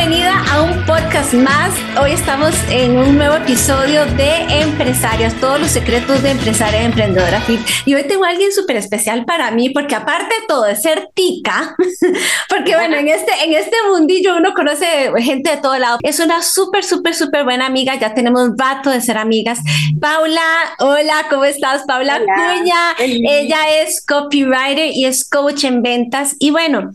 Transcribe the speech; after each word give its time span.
bienvenida 0.00 0.42
a 0.50 0.62
un 0.62 0.86
podcast 0.86 1.34
más. 1.34 1.74
Hoy 2.00 2.12
estamos 2.12 2.54
en 2.70 2.96
un 2.96 3.18
nuevo 3.18 3.34
episodio 3.34 4.06
de 4.06 4.62
Empresarias, 4.62 5.34
todos 5.38 5.60
los 5.60 5.70
secretos 5.70 6.22
de 6.22 6.30
empresaria 6.30 6.80
y 6.80 6.84
emprendedora 6.86 7.38
fit. 7.42 7.60
Y 7.84 7.94
hoy 7.94 8.04
tengo 8.04 8.24
a 8.24 8.30
alguien 8.30 8.50
súper 8.50 8.76
especial 8.76 9.26
para 9.26 9.50
mí, 9.50 9.68
porque 9.68 9.94
aparte 9.94 10.34
de 10.40 10.46
todo, 10.48 10.62
de 10.62 10.76
ser 10.76 11.10
tica, 11.12 11.76
porque 12.48 12.76
bueno, 12.76 12.96
en 12.96 13.08
este, 13.08 13.30
en 13.44 13.52
este 13.52 13.76
mundillo 13.90 14.38
uno 14.38 14.54
conoce 14.54 14.86
gente 15.18 15.50
de 15.50 15.56
todo 15.58 15.78
lado. 15.78 15.98
Es 16.02 16.18
una 16.18 16.40
súper, 16.40 16.82
súper, 16.82 17.14
súper 17.14 17.44
buena 17.44 17.66
amiga. 17.66 17.94
Ya 17.96 18.14
tenemos 18.14 18.40
un 18.40 18.56
rato 18.56 18.88
de 18.88 19.02
ser 19.02 19.18
amigas. 19.18 19.58
Paula, 20.00 20.40
hola, 20.78 21.26
¿cómo 21.28 21.44
estás? 21.44 21.82
Paula 21.86 22.20
Cuña. 22.20 22.94
Ella 22.98 23.82
es 23.82 24.02
copywriter 24.06 24.92
y 24.94 25.04
es 25.04 25.28
coach 25.28 25.64
en 25.64 25.82
ventas. 25.82 26.36
Y 26.38 26.52
bueno, 26.52 26.90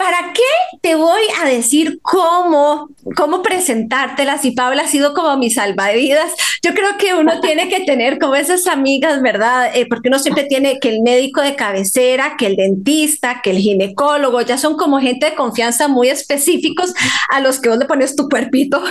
¿Para 0.00 0.32
qué 0.32 0.78
te 0.80 0.94
voy 0.94 1.20
a 1.42 1.46
decir 1.46 1.98
cómo, 2.00 2.88
cómo 3.14 3.42
presentártela 3.42 4.38
si 4.38 4.52
Paula 4.52 4.84
ha 4.84 4.88
sido 4.88 5.12
como 5.12 5.36
mi 5.36 5.50
salvavidas? 5.50 6.32
Yo 6.62 6.72
creo 6.72 6.96
que 6.96 7.12
uno 7.12 7.38
tiene 7.42 7.68
que 7.68 7.80
tener 7.80 8.18
como 8.18 8.34
esas 8.34 8.66
amigas, 8.66 9.20
¿verdad? 9.20 9.76
Eh, 9.76 9.84
porque 9.90 10.08
uno 10.08 10.18
siempre 10.18 10.44
tiene 10.44 10.78
que 10.80 10.88
el 10.88 11.02
médico 11.02 11.42
de 11.42 11.54
cabecera, 11.54 12.36
que 12.38 12.46
el 12.46 12.56
dentista, 12.56 13.42
que 13.42 13.50
el 13.50 13.58
ginecólogo, 13.58 14.40
ya 14.40 14.56
son 14.56 14.78
como 14.78 15.00
gente 15.00 15.26
de 15.26 15.34
confianza 15.34 15.86
muy 15.86 16.08
específicos 16.08 16.94
a 17.28 17.40
los 17.40 17.60
que 17.60 17.68
vos 17.68 17.76
le 17.76 17.84
pones 17.84 18.16
tu 18.16 18.26
cuerpito, 18.30 18.82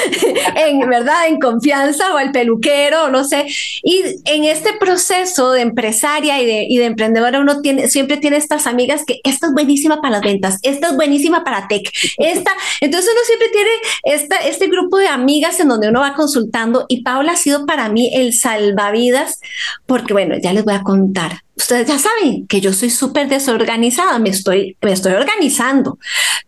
en 0.56 0.80
verdad, 0.90 1.28
en 1.28 1.38
confianza, 1.38 2.12
o 2.12 2.16
al 2.16 2.32
peluquero, 2.32 3.10
no 3.10 3.22
sé. 3.22 3.46
Y 3.84 4.02
en 4.24 4.42
este 4.42 4.72
proceso 4.72 5.52
de 5.52 5.60
empresaria 5.60 6.42
y 6.42 6.46
de, 6.46 6.66
y 6.68 6.78
de 6.78 6.86
emprendedora, 6.86 7.38
uno 7.38 7.60
tiene, 7.60 7.86
siempre 7.86 8.16
tiene 8.16 8.38
estas 8.38 8.66
amigas 8.66 9.04
que 9.06 9.20
esta 9.22 9.46
es 9.46 9.52
buenísima 9.52 10.00
para 10.00 10.14
las 10.14 10.22
ventas 10.22 10.47
esta 10.62 10.88
es 10.88 10.96
buenísima 10.96 11.44
para 11.44 11.68
tech, 11.68 11.90
esta, 12.18 12.52
entonces 12.80 13.10
uno 13.12 13.20
siempre 13.24 13.48
tiene 13.48 13.70
esta, 14.04 14.36
este 14.48 14.68
grupo 14.68 14.98
de 14.98 15.08
amigas 15.08 15.60
en 15.60 15.68
donde 15.68 15.88
uno 15.88 16.00
va 16.00 16.14
consultando 16.14 16.86
y 16.88 17.02
Paula 17.02 17.32
ha 17.32 17.36
sido 17.36 17.66
para 17.66 17.88
mí 17.88 18.10
el 18.14 18.32
salvavidas 18.32 19.40
porque 19.86 20.12
bueno, 20.12 20.36
ya 20.42 20.52
les 20.52 20.64
voy 20.64 20.74
a 20.74 20.82
contar. 20.82 21.42
Ustedes 21.58 21.88
ya 21.88 21.98
saben 21.98 22.46
que 22.46 22.60
yo 22.60 22.72
soy 22.72 22.88
súper 22.88 23.28
desorganizada, 23.28 24.20
me 24.20 24.28
estoy, 24.28 24.76
me 24.80 24.92
estoy 24.92 25.14
organizando, 25.14 25.98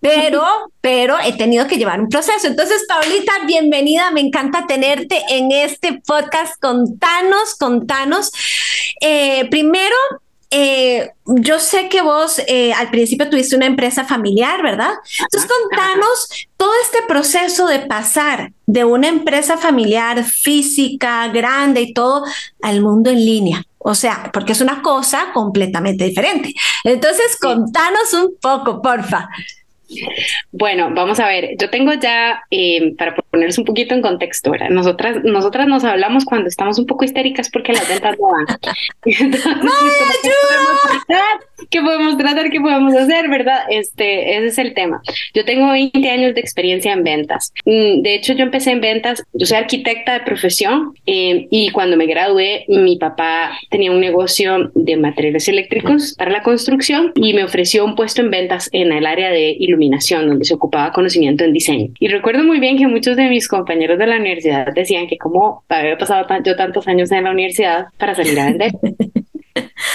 pero, 0.01 0.45
pero 0.81 1.17
he 1.19 1.33
tenido 1.33 1.67
que 1.67 1.79
llevar 1.79 2.01
un 2.01 2.09
proceso. 2.09 2.47
Entonces, 2.47 2.85
Paulita, 2.89 3.33
bienvenida, 3.45 4.13
me 4.13 4.21
encanta 4.21 4.67
tenerte 4.69 5.21
en 5.29 5.51
este 5.51 6.01
podcast. 6.07 6.61
Contanos, 6.61 7.57
contanos. 7.59 8.31
Eh, 9.01 9.49
primero, 9.51 9.97
eh, 10.51 11.13
yo 11.27 11.61
sé 11.61 11.89
que 11.89 12.03
vos 12.03 12.41
eh, 12.49 12.73
al 12.73 12.91
principio 12.91 13.31
tuviste 13.31 13.55
una 13.55 13.67
empresa 13.67 14.05
familiar, 14.05 14.63
¿verdad? 14.63 14.93
Entonces 15.21 15.49
contanos 15.49 16.29
todo 16.57 16.73
este 16.83 16.99
proceso 17.07 17.67
de 17.67 17.81
pasar 17.81 18.53
de 18.67 18.85
una 18.85 19.09
empresa 19.09 19.57
familiar 19.57 20.25
física, 20.25 21.29
grande 21.29 21.83
y 21.83 21.95
todo, 21.95 22.25
al 22.63 22.81
mundo 22.81 23.11
en 23.11 23.25
línea. 23.25 23.65
O 23.79 23.95
sea, 23.95 24.31
porque 24.33 24.53
es 24.53 24.61
una 24.61 24.83
cosa 24.83 25.33
completamente 25.33 26.05
diferente. 26.05 26.55
Entonces, 26.85 27.39
contanos 27.41 28.13
un 28.13 28.37
poco, 28.39 28.83
porfa. 28.83 29.29
Bueno, 30.53 30.91
vamos 30.95 31.21
a 31.21 31.27
ver, 31.27 31.57
yo 31.59 31.71
tengo 31.71 31.93
ya, 31.95 32.45
eh, 32.51 32.95
para 32.97 33.15
ponerles 33.15 33.59
un 33.59 33.65
poquito 33.65 33.95
en 33.95 34.03
contexto, 34.03 34.51
¿verdad? 34.51 34.71
Nosotras, 34.71 35.19
nosotras 35.25 35.67
nos 35.67 35.85
hablamos 35.85 36.25
cuando 36.25 36.49
estamos 36.49 36.79
un 36.79 36.87
poco 36.87 37.05
histéricas 37.05 37.51
porque 37.51 37.73
las 37.73 37.89
ventas 37.89 38.17
no 38.19 38.29
van. 38.29 38.47
¿qué, 41.69 41.81
podemos 41.81 42.17
tratar? 42.17 42.51
¿Qué 42.51 42.61
podemos 42.61 42.95
hacer? 42.95 43.29
¿Verdad? 43.29 43.61
Este, 43.69 44.37
ese 44.37 44.47
es 44.47 44.59
el 44.59 44.75
tema. 44.75 45.01
Yo 45.35 45.45
tengo 45.45 45.71
20 45.71 46.11
años 46.11 46.35
de 46.35 46.41
experiencia 46.41 46.93
en 46.93 47.05
ventas. 47.05 47.53
Mm, 47.65 48.03
de 48.03 48.15
hecho, 48.15 48.33
yo 48.33 48.45
empecé 48.45 48.73
en 48.73 48.81
ventas, 48.81 49.23
yo 49.33 49.47
soy 49.47 49.59
arquitecta 49.59 50.15
de 50.15 50.21
profesión 50.21 50.95
eh, 51.07 51.47
y 51.51 51.71
cuando 51.71 51.97
me 51.97 52.07
gradué, 52.07 52.65
mi 52.69 52.97
papá 52.97 53.59
tenía 53.71 53.91
un 53.91 54.01
negocio 54.01 54.71
de 54.75 54.97
materiales 54.97 55.49
eléctricos 55.49 56.15
para 56.17 56.31
la 56.31 56.43
construcción 56.43 57.13
y 57.15 57.35
me 57.35 57.45
ofreció 57.45 57.85
un 57.85 57.95
puesto 57.95 58.21
en 58.23 58.31
ventas 58.31 58.69
en 58.73 58.93
el 58.93 59.07
área 59.07 59.31
de 59.31 59.57
iluminación 59.59 60.29
donde 60.29 60.45
se 60.45 60.55
ocupaba 60.55 60.93
conocimiento 60.93 61.45
en 61.45 61.53
diseño. 61.53 61.93
Y 61.99 62.09
recuerdo 62.09 62.45
muy 62.45 62.61
bien 62.61 62.79
que 62.79 62.87
muchos 62.87 63.17
de 63.17 63.29
mis 63.29 63.49
compañeros 63.49 63.99
de 63.99 64.07
la 64.07 64.17
universidad 64.17 64.67
decían 64.75 65.07
que 65.07 65.19
como 65.19 65.65
había 65.69 65.99
pasado 65.99 66.27
yo 66.45 66.57
tantos 66.57 66.87
años 66.89 67.11
en 67.13 67.25
la 67.25 67.31
universidad 67.31 67.87
para 67.99 68.15
salir 68.15 68.39
a 68.39 68.47
vender. 68.47 68.73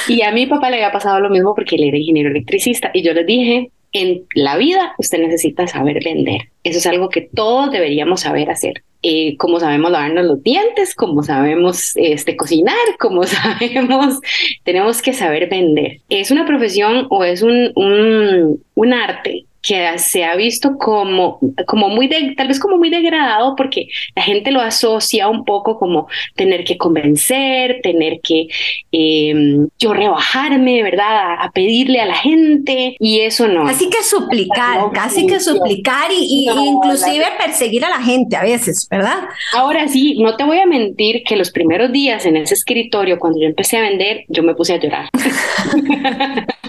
y 0.08 0.22
a 0.22 0.32
mi 0.32 0.46
papá 0.46 0.70
le 0.70 0.78
había 0.78 0.92
pasado 0.92 1.20
lo 1.20 1.30
mismo 1.30 1.54
porque 1.56 1.76
él 1.76 1.86
era 1.86 1.98
ingeniero 1.98 2.30
electricista. 2.30 2.92
Y 2.94 3.02
yo 3.04 3.14
les 3.14 3.26
dije, 3.26 3.72
en 3.96 4.26
la 4.36 4.58
vida 4.58 4.94
usted 4.98 5.20
necesita 5.20 5.68
saber 5.68 6.04
vender. 6.04 6.50
Eso 6.64 6.80
es 6.80 6.86
algo 6.86 7.10
que 7.10 7.22
todos 7.22 7.72
deberíamos 7.72 8.22
saber 8.22 8.50
hacer. 8.50 8.84
Eh, 9.04 9.38
como 9.38 9.60
sabemos 9.60 9.92
lavarnos 9.92 10.26
los 10.26 10.44
dientes, 10.44 10.96
como 10.96 11.24
sabemos 11.24 11.94
este, 11.96 12.36
cocinar, 12.36 12.76
como 13.00 13.24
sabemos, 13.28 14.20
tenemos 14.64 15.02
que 15.02 15.14
saber 15.14 15.48
vender. 15.50 16.00
Es 16.10 16.32
una 16.32 16.46
profesión 16.46 17.08
o 17.10 17.24
es 17.24 17.42
un, 17.42 17.72
un, 17.76 18.64
un 18.74 18.94
arte 18.94 19.45
que 19.66 19.98
se 19.98 20.24
ha 20.24 20.36
visto 20.36 20.78
como, 20.78 21.40
como 21.66 21.90
muy, 21.90 22.08
de, 22.08 22.36
tal 22.38 22.48
vez 22.48 22.60
como 22.60 22.78
muy 22.78 22.90
degradado 22.90 23.56
porque 23.56 23.88
la 24.16 24.22
gente 24.22 24.52
lo 24.52 24.62
asocia 24.62 25.28
un 25.28 25.44
poco 25.44 25.80
como 25.80 26.08
tener 26.36 26.64
que 26.64 26.78
convencer, 26.78 27.80
tener 27.82 28.20
que 28.22 28.48
em, 28.92 29.68
yo 29.80 29.94
rebajarme, 29.94 30.84
¿verdad? 30.84 31.36
A, 31.40 31.52
pedirle 31.52 32.02
a 32.02 32.06
la 32.06 32.16
gente 32.16 32.96
y 33.00 33.22
eso 33.22 33.48
no. 33.48 33.68
Así 33.68 33.90
que 33.90 34.04
suplicar, 34.04 34.92
casi 34.94 35.26
que 35.26 35.40
suplicar 35.40 36.12
y, 36.12 36.48
inclusive 36.50 37.26
perseguir 37.40 37.86
a 37.86 37.90
la 37.90 38.02
gente 38.02 38.36
a 38.36 38.44
veces, 38.44 38.88
¿verdad? 38.90 39.24
Ahora 39.54 39.88
sí, 39.88 40.18
no 40.20 40.36
te 40.36 40.44
voy 40.44 40.60
a 40.60 40.66
mentir 40.66 41.24
que 41.24 41.36
los 41.36 41.52
primeros 41.52 41.92
días 41.92 42.26
en 42.26 42.38
ese 42.38 42.54
escritorio, 42.54 43.18
cuando 43.18 43.40
yo 43.40 43.48
empecé 43.48 43.78
a 43.78 43.82
vender, 43.82 44.26
yo 44.28 44.44
me 44.44 44.54
puse 44.54 44.74
a 44.74 44.78
llorar. 44.78 45.10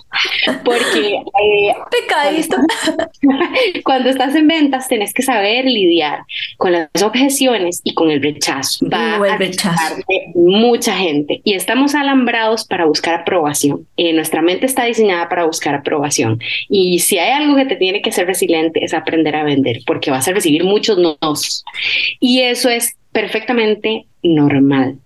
porque... 0.64 1.16
Eh, 1.16 1.74
Pecadito. 1.90 2.56
Cuando 3.84 4.10
estás 4.10 4.34
en 4.34 4.48
ventas, 4.48 4.88
tenés 4.88 5.12
que 5.12 5.22
saber 5.22 5.64
lidiar 5.64 6.20
con 6.56 6.72
las 6.72 7.02
objeciones 7.02 7.80
y 7.84 7.94
con 7.94 8.10
el 8.10 8.22
rechazo. 8.22 8.86
Va 8.88 9.16
el 9.26 9.38
rechazo. 9.38 9.96
mucha 10.34 10.96
gente 10.96 11.40
y 11.44 11.54
estamos 11.54 11.94
alambrados 11.94 12.64
para 12.64 12.86
buscar 12.86 13.14
aprobación. 13.14 13.86
Eh, 13.96 14.12
nuestra 14.12 14.42
mente 14.42 14.66
está 14.66 14.84
diseñada 14.84 15.28
para 15.28 15.44
buscar 15.44 15.74
aprobación. 15.74 16.40
Y 16.68 16.98
si 17.00 17.18
hay 17.18 17.32
algo 17.32 17.56
que 17.56 17.66
te 17.66 17.76
tiene 17.76 18.02
que 18.02 18.12
ser 18.12 18.26
resiliente 18.26 18.84
es 18.84 18.94
aprender 18.94 19.36
a 19.36 19.44
vender, 19.44 19.80
porque 19.86 20.10
vas 20.10 20.28
a 20.28 20.32
recibir 20.32 20.64
muchos 20.64 20.98
nos. 20.98 21.64
Y 22.20 22.40
eso 22.40 22.68
es 22.68 22.96
perfectamente 23.12 24.06
normal. 24.22 24.98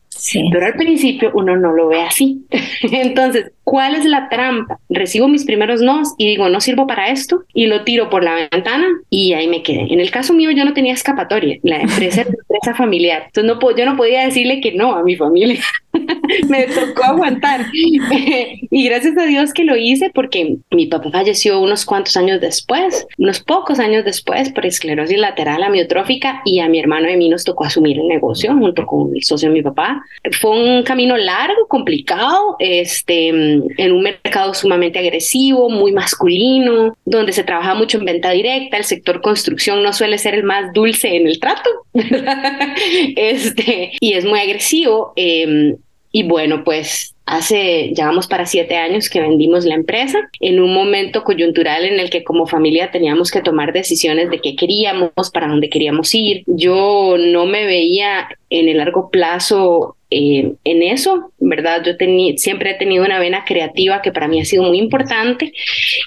Pero 0.53 0.67
al 0.67 0.75
principio 0.75 1.31
uno 1.35 1.57
no 1.57 1.73
lo 1.73 1.89
ve 1.89 2.03
así. 2.03 2.45
Entonces, 2.83 3.53
¿cuál 3.65 3.95
es 3.95 4.05
la 4.05 4.29
trampa? 4.29 4.79
Recibo 4.89 5.29
mis 5.29 5.45
primeros 5.45 5.81
nos 5.81 6.15
y 6.19 6.27
digo, 6.27 6.49
no 6.49 6.61
sirvo 6.61 6.87
para 6.87 7.09
esto 7.09 7.45
y 7.55 7.67
lo 7.67 7.85
tiro 7.85 8.11
por 8.11 8.25
la 8.25 8.49
ventana 8.51 8.87
y 9.09 9.33
ahí 9.33 9.47
me 9.49 9.63
quedé. 9.63 9.93
En 9.93 10.01
el 10.01 10.11
caso 10.11 10.33
mío, 10.35 10.51
yo 10.51 10.65
no 10.65 10.73
tenía 10.73 10.93
escapatoria. 10.93 11.59
La 11.63 11.81
empresa 11.81 12.23
era 12.23 12.31
una 12.31 12.39
empresa 12.41 12.75
familiar. 12.75 13.23
Entonces, 13.27 13.45
no, 13.45 13.77
yo 13.77 13.85
no 13.85 13.97
podía 13.97 14.25
decirle 14.25 14.61
que 14.61 14.73
no 14.73 14.95
a 14.95 15.03
mi 15.03 15.17
familia. 15.17 15.61
me 16.49 16.65
tocó 16.65 17.05
aguantar. 17.05 17.67
y 17.73 18.85
gracias 18.85 19.17
a 19.19 19.27
Dios 19.27 19.53
que 19.53 19.65
lo 19.65 19.77
hice 19.77 20.11
porque 20.15 20.57
mi 20.71 20.87
papá 20.87 21.11
falleció 21.11 21.61
unos 21.61 21.85
cuantos 21.85 22.17
años 22.17 22.41
después, 22.41 23.07
unos 23.19 23.41
pocos 23.41 23.79
años 23.79 24.05
después 24.05 24.51
por 24.53 24.67
esclerosis 24.67 25.19
lateral 25.19 25.63
amiotrófica 25.63 26.43
y 26.45 26.61
a 26.61 26.69
mi 26.69 26.79
hermano 26.79 27.09
y 27.09 27.15
a 27.15 27.17
mí 27.17 27.29
nos 27.29 27.45
tocó 27.45 27.65
asumir 27.65 27.99
el 27.99 28.09
negocio 28.09 28.53
junto 28.55 28.87
con 28.87 29.15
el 29.15 29.23
socio 29.23 29.49
de 29.49 29.55
mi 29.55 29.63
papá. 29.63 30.03
Fue 30.41 30.51
un 30.51 30.83
camino 30.83 31.17
largo, 31.17 31.67
complicado, 31.69 32.57
este, 32.59 33.60
en 33.77 33.93
un 33.93 34.03
mercado 34.03 34.55
sumamente 34.55 34.99
agresivo, 34.99 35.69
muy 35.71 35.93
masculino, 35.93 36.97
donde 37.05 37.33
se 37.33 37.45
trabaja 37.45 37.75
mucho 37.75 37.99
en 37.99 38.05
venta 38.05 38.31
directa, 38.31 38.77
el 38.77 38.85
sector 38.85 39.21
construcción 39.21 39.83
no 39.83 39.93
suele 39.93 40.19
ser 40.19 40.35
el 40.35 40.45
más 40.45 40.73
dulce 40.73 41.17
en 41.17 41.27
el 41.27 41.39
trato, 41.41 41.71
este, 43.17 43.93
y 44.01 44.13
es 44.13 44.25
muy 44.25 44.41
agresivo. 44.41 45.13
Eh, 45.17 45.77
y 46.13 46.25
bueno, 46.25 46.65
pues 46.65 47.15
hace, 47.25 47.93
ya 47.95 48.07
vamos 48.07 48.27
para 48.27 48.45
siete 48.45 48.77
años 48.77 49.09
que 49.09 49.21
vendimos 49.21 49.65
la 49.65 49.77
empresa, 49.77 50.19
en 50.41 50.61
un 50.61 50.75
momento 50.75 51.23
coyuntural 51.23 51.85
en 51.85 52.01
el 52.01 52.11
que 52.11 52.25
como 52.25 52.47
familia 52.47 52.91
teníamos 52.91 53.31
que 53.31 53.43
tomar 53.43 53.73
decisiones 53.73 54.31
de 54.31 54.41
qué 54.41 54.57
queríamos, 54.57 55.31
para 55.33 55.47
dónde 55.47 55.71
queríamos 55.71 56.13
ir. 56.15 56.43
Yo 56.47 57.17
no 57.17 57.47
me 57.47 57.65
veía 57.65 58.29
en 58.51 58.69
el 58.69 58.79
largo 58.79 59.11
plazo 59.11 59.97
eh, 60.11 60.55
en 60.65 60.83
eso, 60.83 61.33
¿verdad? 61.39 61.83
Yo 61.85 61.93
siempre 62.37 62.71
he 62.73 62.75
tenido 62.75 63.05
una 63.05 63.19
vena 63.19 63.45
creativa 63.45 64.03
que 64.03 64.13
para 64.13 64.29
mí 64.29 64.41
ha 64.41 64.45
sido 64.45 64.65
muy 64.65 64.79
importante 64.79 65.53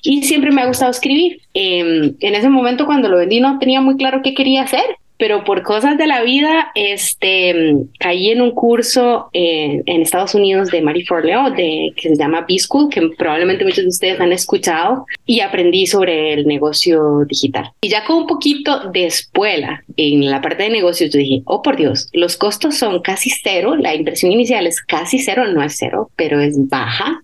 y 0.03 0.23
siempre 0.23 0.51
me 0.51 0.61
ha 0.61 0.67
gustado 0.67 0.91
escribir. 0.91 1.41
Em, 1.53 2.15
en 2.19 2.35
ese 2.35 2.49
momento 2.49 2.85
cuando 2.85 3.09
lo 3.09 3.17
vendí 3.17 3.39
no 3.39 3.59
tenía 3.59 3.81
muy 3.81 3.95
claro 3.95 4.21
qué 4.23 4.33
quería 4.33 4.63
hacer, 4.63 4.83
pero 5.23 5.45
por 5.45 5.63
cosas 5.63 5.97
de 5.97 6.05
la 6.05 6.21
vida, 6.21 6.73
este, 6.75 7.77
caí 7.97 8.31
en 8.31 8.41
un 8.41 8.51
curso 8.51 9.29
en 9.31 10.01
Estados 10.01 10.35
Unidos 10.35 10.67
de 10.67 10.81
Marie 10.81 11.05
Forleo, 11.05 11.49
de, 11.49 11.93
que 11.95 12.09
se 12.09 12.17
llama 12.17 12.41
B-School, 12.45 12.89
que 12.89 13.07
probablemente 13.17 13.63
muchos 13.63 13.85
de 13.85 13.87
ustedes 13.87 14.19
han 14.19 14.33
escuchado, 14.33 15.05
y 15.25 15.39
aprendí 15.39 15.87
sobre 15.87 16.33
el 16.33 16.45
negocio 16.45 17.23
digital. 17.25 17.71
Y 17.79 17.87
ya 17.87 18.03
con 18.03 18.17
un 18.17 18.27
poquito 18.27 18.91
de 18.91 19.05
espuela 19.05 19.85
en 19.95 20.29
la 20.29 20.41
parte 20.41 20.63
de 20.63 20.71
negocios, 20.71 21.11
yo 21.13 21.19
dije, 21.19 21.41
oh 21.45 21.61
por 21.61 21.77
Dios, 21.77 22.09
los 22.11 22.35
costos 22.35 22.75
son 22.75 23.01
casi 23.01 23.29
cero, 23.29 23.77
la 23.77 23.95
inversión 23.95 24.29
inicial 24.29 24.67
es 24.67 24.81
casi 24.81 25.19
cero, 25.19 25.45
no 25.47 25.63
es 25.63 25.77
cero, 25.77 26.11
pero 26.17 26.41
es 26.41 26.57
baja. 26.67 27.21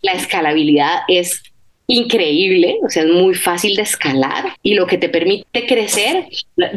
La 0.00 0.12
escalabilidad 0.12 1.00
es 1.08 1.42
increíble, 1.92 2.78
o 2.82 2.88
sea, 2.88 3.02
es 3.02 3.10
muy 3.10 3.34
fácil 3.34 3.76
de 3.76 3.82
escalar 3.82 4.56
y 4.62 4.74
lo 4.74 4.86
que 4.86 4.96
te 4.96 5.10
permite 5.10 5.66
crecer. 5.66 6.26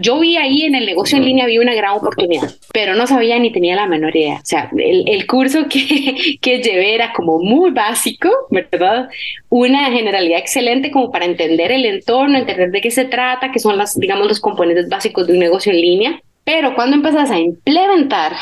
Yo 0.02 0.20
vi 0.20 0.36
ahí 0.36 0.64
en 0.64 0.76
el 0.76 0.86
negocio 0.86 1.18
en 1.18 1.26
línea, 1.26 1.46
vi 1.46 1.58
una 1.58 1.74
gran 1.74 1.94
oportunidad, 1.94 2.52
pero 2.74 2.96
no 2.96 3.08
sabía 3.08 3.40
ni 3.40 3.52
tenía 3.52 3.78
la 3.78 3.88
menor 3.88 4.16
idea. 4.16 4.36
O 4.36 4.46
sea, 4.46 4.70
el, 4.78 5.26
curso 5.26 5.68
que, 5.70 6.38
que 6.42 6.62
llevé 6.62 6.96
era 6.96 7.14
como 7.14 7.40
muy 7.40 7.72
básico, 7.72 8.30
¿verdad? 8.52 9.08
Una 9.50 9.90
generalidad 9.92 10.40
excelente 10.40 10.92
como 10.92 11.12
para 11.12 11.26
entender 11.26 11.72
el 11.72 11.86
entorno, 11.86 12.38
entender 12.38 12.72
de 12.72 12.82
qué 12.82 12.92
se 12.92 13.06
trata, 13.06 13.52
qué 13.52 13.60
son 13.60 13.78
las, 13.78 13.98
digamos, 13.98 14.28
los 14.28 14.42
componentes 14.42 14.90
básicos 14.90 15.28
de 15.28 15.34
un 15.34 15.40
negocio 15.40 15.72
en 15.72 15.82
línea. 15.82 16.22
Pero 16.44 16.76
cuando 16.76 16.98
empezás 16.98 17.32
a 17.32 17.40
implementar 17.40 18.34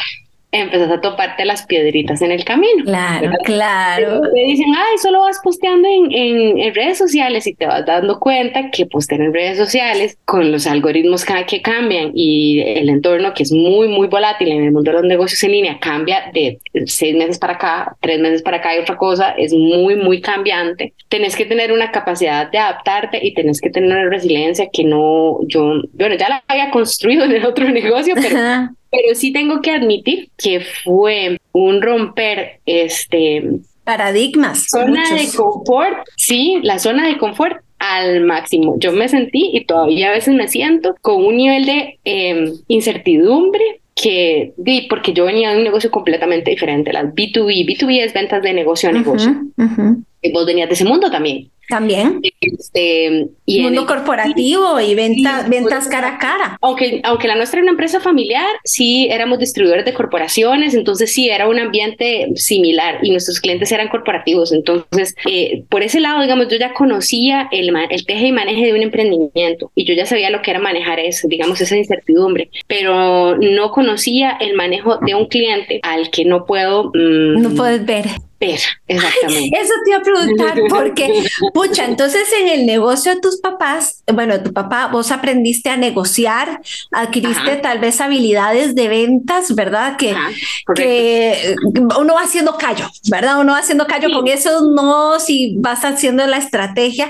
empezás 0.54 0.92
a 0.92 1.02
toparte 1.02 1.46
las 1.46 1.66
piedritas 1.66 2.22
en 2.22 2.32
el 2.32 2.46
camino. 2.46 2.86
Claro, 2.86 3.32
claro. 3.44 4.22
Te 4.34 4.40
dicen, 4.42 4.68
ay, 4.76 4.98
solo 5.02 5.22
vas 5.22 5.40
posteando 5.44 5.88
en, 5.88 6.60
en, 6.60 6.76
redes 6.76 6.98
sociales 6.98 7.48
y 7.48 7.56
te 7.56 7.66
vas 7.66 7.86
dando 7.86 8.20
cuenta 8.20 8.70
que 8.72 8.86
postear 8.86 9.22
en 9.22 9.34
redes 9.34 9.58
sociales 9.58 10.18
con 10.26 10.52
los 10.52 10.68
algoritmos 10.68 11.26
que 11.48 11.62
cambian 11.62 12.12
y 12.14 12.62
el 12.62 12.90
entorno 12.90 13.34
que 13.34 13.44
es 13.44 13.52
muy, 13.52 13.88
muy 13.88 14.08
volátil 14.08 14.50
en 14.52 14.64
el 14.64 14.72
mundo 14.72 14.92
de 14.92 14.98
los 14.98 15.06
negocios 15.06 15.44
en 15.44 15.52
línea 15.52 15.80
cambia 15.80 16.32
de 16.34 16.60
seis 16.86 17.16
meses 17.16 17.40
para 17.40 17.54
acá, 17.54 17.96
tres 18.00 18.20
meses 18.20 18.42
para 18.42 18.58
acá 18.58 18.76
y 18.76 18.80
otra 18.80 18.96
cosa, 18.96 19.32
es 19.32 19.54
muy, 19.54 19.96
muy 19.96 20.22
cambiante. 20.22 20.94
Tenés 21.10 21.36
que 21.36 21.46
tener 21.46 21.72
una 21.72 21.92
capacidad 21.92 22.50
de 22.52 22.60
adaptarte 22.60 23.20
y 23.26 23.34
tenés 23.34 23.60
que 23.60 23.70
tener 23.70 23.90
una 23.90 24.10
resiliencia 24.10 24.70
que 24.72 24.84
no, 24.84 25.40
yo, 25.48 25.82
bueno, 25.94 26.16
ya 26.16 26.30
la 26.30 26.44
había 26.48 26.70
construido 26.70 27.26
en 27.26 27.32
el 27.32 27.46
otro 27.46 27.70
negocio, 27.72 28.14
pero 28.16 28.38
pero 28.94 29.16
sí 29.16 29.34
tengo 29.34 29.62
que 29.62 29.72
admitir 29.72 30.30
que 30.38 30.62
fue 30.62 31.40
un 31.52 31.82
romper 31.82 32.60
este 32.66 33.44
paradigmas. 33.84 34.68
Zona 34.70 35.04
de 35.16 35.28
confort, 35.36 36.08
sí, 36.16 36.60
la 36.62 36.78
zona 36.80 37.08
de 37.08 37.18
confort 37.18 37.58
al 37.80 38.22
máximo. 38.22 38.76
Yo 38.78 38.94
me 38.94 39.10
sentí 39.10 39.50
y 39.52 39.66
todavía 39.66 40.10
a 40.10 40.14
veces 40.14 40.36
me 40.36 40.48
siento 40.48 40.96
con 41.02 41.26
un 41.26 41.36
nivel 41.36 41.66
de 41.66 42.00
em, 42.06 42.54
incertidumbre 42.68 43.82
que 43.96 44.54
di 44.58 44.88
porque 44.88 45.12
yo 45.12 45.26
venía 45.26 45.52
de 45.52 45.58
un 45.58 45.64
negocio 45.64 45.92
completamente 45.92 46.52
diferente, 46.52 46.94
las 46.94 47.06
B2B, 47.06 47.66
B2B 47.66 48.04
es 48.04 48.14
ventas 48.14 48.42
de 48.42 48.54
negocio 48.54 48.90
a 48.90 48.92
negocio. 48.92 49.36
Y 50.22 50.32
vos 50.32 50.46
venías 50.46 50.70
de 50.70 50.76
ese 50.76 50.86
mundo 50.86 51.12
también. 51.12 51.50
También. 51.70 52.22
Este, 52.42 53.28
y 53.46 53.62
Mundo 53.62 53.86
corporativo 53.86 54.80
y 54.82 54.96
venta, 54.96 55.46
ventas 55.48 55.88
cara 55.88 56.16
a 56.16 56.18
cara. 56.18 56.58
Aunque, 56.62 57.02
aunque 57.04 57.28
la 57.28 57.36
nuestra 57.36 57.60
era 57.60 57.64
una 57.64 57.72
empresa 57.72 58.00
familiar, 58.00 58.48
sí 58.66 59.08
éramos 59.10 59.40
distribuidores 59.40 59.86
de 59.86 59.94
corporaciones, 59.94 60.74
entonces 60.74 61.14
sí 61.14 61.30
era 61.30 61.48
un 61.48 61.60
ambiente 61.60 62.28
similar 62.36 63.00
y 63.02 63.12
nuestros 63.12 63.40
clientes 63.40 63.72
eran 63.72 63.88
corporativos. 63.88 64.52
Entonces, 64.52 65.16
eh, 65.30 65.64
por 65.70 65.84
ese 65.84 66.00
lado, 66.00 66.22
digamos, 66.22 66.48
yo 66.50 66.58
ya 66.58 66.74
conocía 66.74 67.48
el, 67.52 67.74
el 67.90 68.06
teje 68.06 68.28
y 68.28 68.32
maneje 68.32 68.66
de 68.66 68.74
un 68.74 68.82
emprendimiento 68.82 69.72
y 69.76 69.86
yo 69.86 69.94
ya 69.94 70.06
sabía 70.06 70.30
lo 70.30 70.42
que 70.42 70.52
era 70.52 70.60
manejar 70.60 71.00
eso, 71.00 71.28
digamos, 71.28 71.60
esa 71.62 71.78
incertidumbre, 71.78 72.50
pero 72.68 73.38
no 73.38 73.72
conocía 73.72 74.32
el 74.32 74.54
manejo 74.56 74.98
de 74.98 75.16
un 75.16 75.28
cliente 75.28 75.80
al 75.84 76.10
que 76.10 76.26
no 76.26 76.46
puedo... 76.46 76.92
Mm, 76.94 77.42
no 77.42 77.50
puedes 77.52 77.86
ver 77.86 78.06
exactamente. 78.52 79.58
eso 79.60 79.74
te 79.84 79.90
iba 79.92 80.00
a 80.00 80.02
preguntar, 80.02 80.60
porque, 80.70 81.24
pucha, 81.54 81.86
entonces 81.86 82.28
en 82.40 82.48
el 82.48 82.66
negocio 82.66 83.16
de 83.16 83.22
tus 83.22 83.40
papás, 83.40 84.04
bueno, 84.12 84.42
tu 84.42 84.54
papá, 84.54 84.88
vos 84.88 85.12
aprendiste 85.12 85.70
a 85.70 85.78
negociar, 85.78 86.62
adquiriste 86.92 87.58
tal 87.58 87.80
vez 87.80 88.02
habilidades 88.02 88.76
de 88.76 88.88
ventas, 88.88 89.56
¿verdad? 89.56 89.98
Que, 89.98 90.16
que 90.76 91.56
uno 91.98 92.16
va 92.16 92.22
haciendo 92.22 92.58
callo, 92.58 92.90
¿verdad? 93.10 93.40
Uno 93.40 93.54
va 93.54 93.60
haciendo 93.60 93.86
callo 93.88 94.10
con 94.14 94.28
eso, 94.28 94.72
no, 94.72 95.20
si 95.20 95.56
vas 95.58 95.84
haciendo 95.86 96.26
la 96.28 96.38
estrategia, 96.38 97.10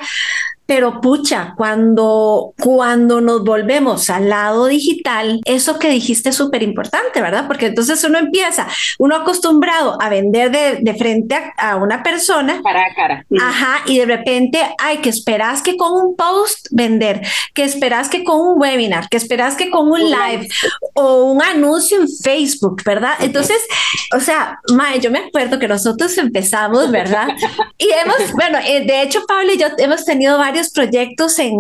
pero 0.65 1.01
pucha, 1.01 1.53
cuando, 1.57 2.53
cuando 2.59 3.19
nos 3.19 3.43
volvemos 3.43 4.09
al 4.09 4.29
lado 4.29 4.67
digital, 4.67 5.41
eso 5.45 5.77
que 5.77 5.89
dijiste 5.89 6.29
es 6.29 6.35
súper 6.35 6.63
importante, 6.63 7.21
¿verdad? 7.21 7.47
Porque 7.47 7.67
entonces 7.67 8.03
uno 8.05 8.17
empieza, 8.17 8.67
uno 8.97 9.15
acostumbrado 9.15 9.97
a 10.01 10.09
vender 10.09 10.51
de, 10.51 10.77
de 10.81 10.93
frente 10.95 11.35
a, 11.57 11.75
una 11.75 12.01
persona. 12.01 12.61
Cara 12.63 12.85
a 12.85 12.95
cara. 12.95 13.25
Ajá, 13.41 13.83
y 13.87 13.97
de 13.99 14.05
repente, 14.05 14.59
ay, 14.77 14.97
que 14.97 15.09
esperas 15.09 15.61
que 15.61 15.75
con 15.75 15.91
un 15.91 16.15
post 16.15 16.67
vender, 16.71 17.21
que 17.53 17.63
esperas 17.63 18.07
que 18.07 18.23
con 18.23 18.39
un 18.39 18.59
webinar, 18.59 19.09
que 19.09 19.17
esperas 19.17 19.55
que 19.55 19.69
con 19.69 19.91
un 19.91 19.99
live 19.99 20.47
o 20.93 21.25
un 21.25 21.43
anuncio 21.43 21.99
en 21.99 22.07
Facebook, 22.07 22.81
¿verdad? 22.85 23.15
Entonces, 23.19 23.57
o 24.15 24.19
sea, 24.19 24.59
Mae, 24.73 24.99
yo 24.99 25.11
me 25.11 25.19
acuerdo 25.19 25.59
que 25.59 25.67
nosotros 25.67 26.17
empezamos, 26.17 26.89
¿verdad? 26.89 27.27
Y 27.77 27.89
hemos, 27.89 28.31
bueno, 28.33 28.59
eh, 28.65 28.85
de 28.85 29.01
hecho, 29.01 29.25
Pablo 29.27 29.51
y 29.51 29.57
yo 29.57 29.67
hemos 29.77 30.05
tenido 30.05 30.37
varios 30.37 30.52
proyectos 30.73 31.39
en, 31.39 31.53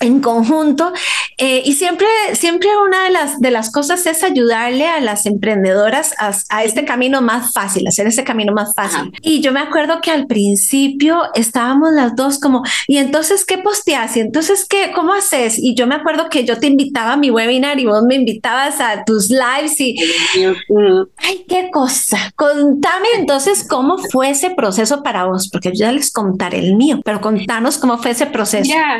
en, 0.00 0.20
conjunto 0.20 0.92
eh, 1.36 1.62
y 1.64 1.74
siempre, 1.74 2.06
siempre 2.34 2.68
una 2.84 3.04
de 3.04 3.10
las, 3.10 3.40
de 3.40 3.50
las 3.50 3.70
cosas 3.70 4.04
es 4.06 4.22
ayudarle 4.22 4.86
a 4.86 5.00
las 5.00 5.26
emprendedoras 5.26 6.14
a, 6.18 6.64
este 6.64 6.84
camino 6.84 7.22
más 7.22 7.52
fácil, 7.52 7.86
hacer 7.86 8.06
ese 8.06 8.24
camino 8.24 8.52
más 8.52 8.74
fácil. 8.74 9.12
Y 9.22 9.40
yo 9.40 9.52
me 9.52 9.60
acuerdo 9.60 10.00
que 10.00 10.10
al 10.10 10.26
principio 10.26 11.22
estábamos 11.34 11.92
las 11.92 12.16
dos 12.16 12.38
como, 12.38 12.62
¿y 12.86 12.98
entonces 12.98 13.44
qué 13.44 13.58
posteas? 13.58 14.16
¿Y 14.16 14.20
entonces 14.20 14.66
qué, 14.68 14.90
cómo 14.94 15.14
haces? 15.14 15.58
Y 15.58 15.74
yo 15.74 15.86
me 15.86 15.94
acuerdo 15.94 16.28
que 16.28 16.44
yo 16.44 16.58
te 16.58 16.66
invitaba 16.66 17.12
a 17.12 17.16
mi 17.16 17.30
webinar 17.30 17.78
y 17.78 17.86
vos 17.86 18.02
me 18.02 18.16
invitabas 18.16 18.80
a 18.80 19.04
tus 19.04 19.30
lives 19.30 19.80
y, 19.80 19.96
ay, 21.18 21.44
qué 21.48 21.70
cosa. 21.72 22.32
Contame 22.36 23.08
entonces 23.16 23.66
cómo 23.68 23.98
fue 23.98 24.30
ese 24.30 24.50
proceso 24.50 25.02
para 25.02 25.24
vos, 25.26 25.48
porque 25.48 25.70
yo 25.70 25.86
ya 25.86 25.92
les 25.92 26.12
contaré 26.12 26.58
el 26.58 26.76
mío, 26.76 27.00
pero 27.04 27.20
contanos 27.20 27.78
cómo 27.78 27.97
fue 28.02 28.12
ese 28.12 28.26
proceso? 28.26 28.68
Ya, 28.68 28.98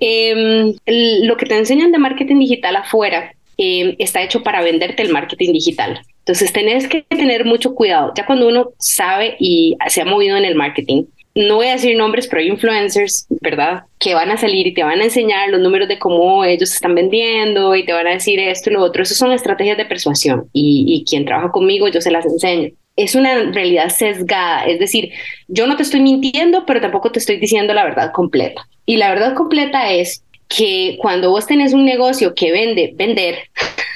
em, 0.00 0.74
lo 0.86 1.36
que 1.36 1.46
te 1.46 1.56
enseñan 1.56 1.92
de 1.92 1.98
marketing 1.98 2.38
digital 2.38 2.76
afuera 2.76 3.32
em, 3.58 3.94
está 3.98 4.22
hecho 4.22 4.42
para 4.42 4.62
venderte 4.62 5.02
el 5.02 5.12
marketing 5.12 5.52
digital. 5.52 6.00
Entonces 6.20 6.52
tenés 6.52 6.88
que 6.88 7.02
tener 7.02 7.44
mucho 7.44 7.74
cuidado. 7.74 8.12
Ya 8.16 8.26
cuando 8.26 8.48
uno 8.48 8.70
sabe 8.78 9.36
y 9.38 9.76
se 9.88 10.02
ha 10.02 10.04
movido 10.04 10.36
en 10.36 10.44
el 10.44 10.54
marketing, 10.54 11.04
no 11.34 11.56
voy 11.56 11.68
a 11.68 11.72
decir 11.72 11.96
nombres, 11.96 12.28
pero 12.28 12.42
hay 12.42 12.48
influencers, 12.48 13.26
¿verdad? 13.40 13.84
Que 13.98 14.14
van 14.14 14.30
a 14.30 14.36
salir 14.36 14.66
y 14.66 14.74
te 14.74 14.84
van 14.84 15.00
a 15.00 15.04
enseñar 15.04 15.48
los 15.48 15.60
números 15.60 15.88
de 15.88 15.98
cómo 15.98 16.44
ellos 16.44 16.72
están 16.72 16.94
vendiendo 16.94 17.74
y 17.74 17.84
te 17.84 17.92
van 17.92 18.06
a 18.06 18.12
decir 18.12 18.38
esto 18.38 18.70
y 18.70 18.74
lo 18.74 18.82
otro. 18.82 19.02
Esas 19.02 19.16
son 19.16 19.32
estrategias 19.32 19.78
de 19.78 19.86
persuasión 19.86 20.48
y, 20.52 20.84
y 20.88 21.04
quien 21.04 21.24
trabaja 21.24 21.50
conmigo 21.50 21.88
yo 21.88 22.00
se 22.00 22.10
las 22.10 22.26
enseño 22.26 22.70
es 22.96 23.14
una 23.14 23.50
realidad 23.52 23.88
sesgada, 23.88 24.66
es 24.66 24.78
decir, 24.78 25.10
yo 25.48 25.66
no 25.66 25.76
te 25.76 25.82
estoy 25.82 26.00
mintiendo, 26.00 26.66
pero 26.66 26.80
tampoco 26.80 27.10
te 27.10 27.18
estoy 27.18 27.38
diciendo 27.38 27.72
la 27.74 27.84
verdad 27.84 28.12
completa. 28.12 28.66
Y 28.84 28.96
la 28.96 29.10
verdad 29.10 29.34
completa 29.34 29.90
es 29.90 30.24
que 30.48 30.98
cuando 31.00 31.30
vos 31.30 31.46
tenés 31.46 31.72
un 31.72 31.84
negocio 31.84 32.34
que 32.34 32.52
vende, 32.52 32.92
vender, 32.94 33.38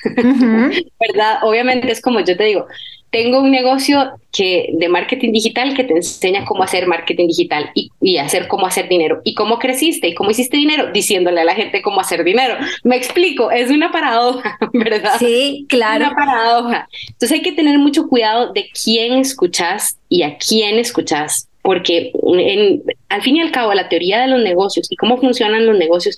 ¿verdad? 0.14 1.38
Obviamente 1.42 1.90
es 1.90 2.00
como 2.00 2.20
yo 2.20 2.36
te 2.36 2.44
digo, 2.44 2.66
tengo 3.16 3.40
un 3.40 3.50
negocio 3.50 4.10
que, 4.30 4.68
de 4.74 4.90
marketing 4.90 5.32
digital 5.32 5.74
que 5.74 5.84
te 5.84 5.94
enseña 5.94 6.44
cómo 6.44 6.62
hacer 6.62 6.86
marketing 6.86 7.28
digital 7.28 7.70
y, 7.74 7.90
y, 7.98 8.18
hacer 8.18 8.46
cómo 8.46 8.66
hacer 8.66 8.90
dinero. 8.90 9.22
¿Y 9.24 9.32
cómo 9.32 9.58
creciste? 9.58 10.08
¿Y 10.08 10.14
cómo 10.14 10.30
hiciste 10.30 10.58
dinero? 10.58 10.92
Diciéndole 10.92 11.40
a 11.40 11.44
la 11.44 11.54
gente 11.54 11.80
cómo 11.80 11.98
hacer 11.98 12.24
dinero. 12.24 12.56
Me 12.84 12.94
explico, 12.94 13.50
es 13.50 13.70
una 13.70 13.90
paradoja, 13.90 14.58
¿verdad? 14.74 15.14
Sí, 15.18 15.64
claro. 15.66 16.08
una 16.08 16.14
paradoja. 16.14 16.88
Entonces 17.06 17.32
hay 17.32 17.40
que 17.40 17.52
tener 17.52 17.78
mucho 17.78 18.06
cuidado 18.06 18.52
de 18.52 18.68
quién 18.84 19.14
escuchas 19.14 19.98
y 20.10 20.22
a 20.22 20.36
quién 20.36 20.78
escuchas 20.78 21.48
porque 21.62 22.12
en, 22.22 22.82
al 23.08 23.22
fin 23.22 23.36
y 23.36 23.40
al 23.40 23.50
cabo 23.50 23.72
la 23.72 23.88
teoría 23.88 24.20
de 24.20 24.28
los 24.28 24.42
negocios 24.42 24.86
y 24.90 24.96
cómo 24.96 25.16
funcionan 25.16 25.66
los 25.66 25.78
negocios 25.78 26.16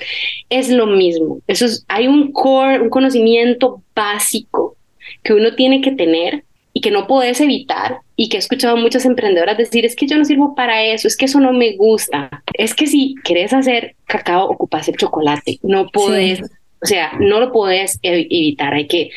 es 0.51 0.69
lo 0.69 0.87
mismo. 0.87 1.39
Eso 1.47 1.65
es, 1.65 1.85
hay 1.87 2.09
un 2.09 2.33
core, 2.33 2.81
un 2.81 2.91
conocimiento 2.91 3.83
básico 3.95 4.77
que 5.23 5.33
uno 5.33 5.55
tiene 5.55 5.81
que 5.81 5.93
tener 5.93 6.45
y 6.73 6.81
que 6.81 6.91
no 6.91 7.07
puedes 7.07 7.41
evitar 7.41 7.99
y 8.17 8.29
que 8.29 8.37
he 8.37 8.41
escuchado 8.41 8.77
a 8.77 8.81
muchas 8.81 9.05
emprendedoras 9.05 9.57
decir 9.57 9.85
es 9.85 9.97
que 9.97 10.07
yo 10.07 10.17
no 10.17 10.25
sirvo 10.25 10.55
para 10.55 10.83
eso, 10.85 11.09
es 11.09 11.17
que 11.17 11.25
eso 11.25 11.41
no 11.41 11.53
me 11.53 11.77
gusta, 11.77 12.43
es 12.55 12.75
que 12.75 12.87
si 12.87 13.15
querés 13.25 13.53
hacer 13.53 13.97
cacao 14.07 14.49
ocupas 14.49 14.89
el 14.89 14.97
chocolate, 14.97 15.59
no 15.63 15.89
puedes, 15.89 16.43
o 16.43 16.87
sea, 16.87 17.13
no 17.19 17.41
lo 17.41 17.53
puedes 17.53 17.99
evitar, 18.03 18.75
hay 18.75 18.87
que 18.87 19.11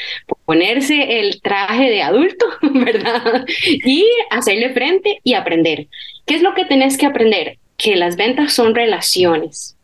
ponerse 0.46 1.20
el 1.20 1.41
traje 1.41 1.89
de 1.89 2.01
adulto, 2.01 2.46
¿verdad? 2.62 3.46
Y 3.86 4.05
hacerle 4.29 4.74
frente 4.74 5.20
y 5.24 5.34
aprender. 5.34 5.88
¿Qué 6.25 6.36
es 6.36 6.41
lo 6.41 6.53
que 6.53 6.65
tenés 6.65 6.98
que 6.98 7.05
aprender? 7.05 7.58
Que 7.77 7.96
las 7.96 8.15
ventas 8.15 8.53
son 8.53 8.75
relaciones 8.75 9.77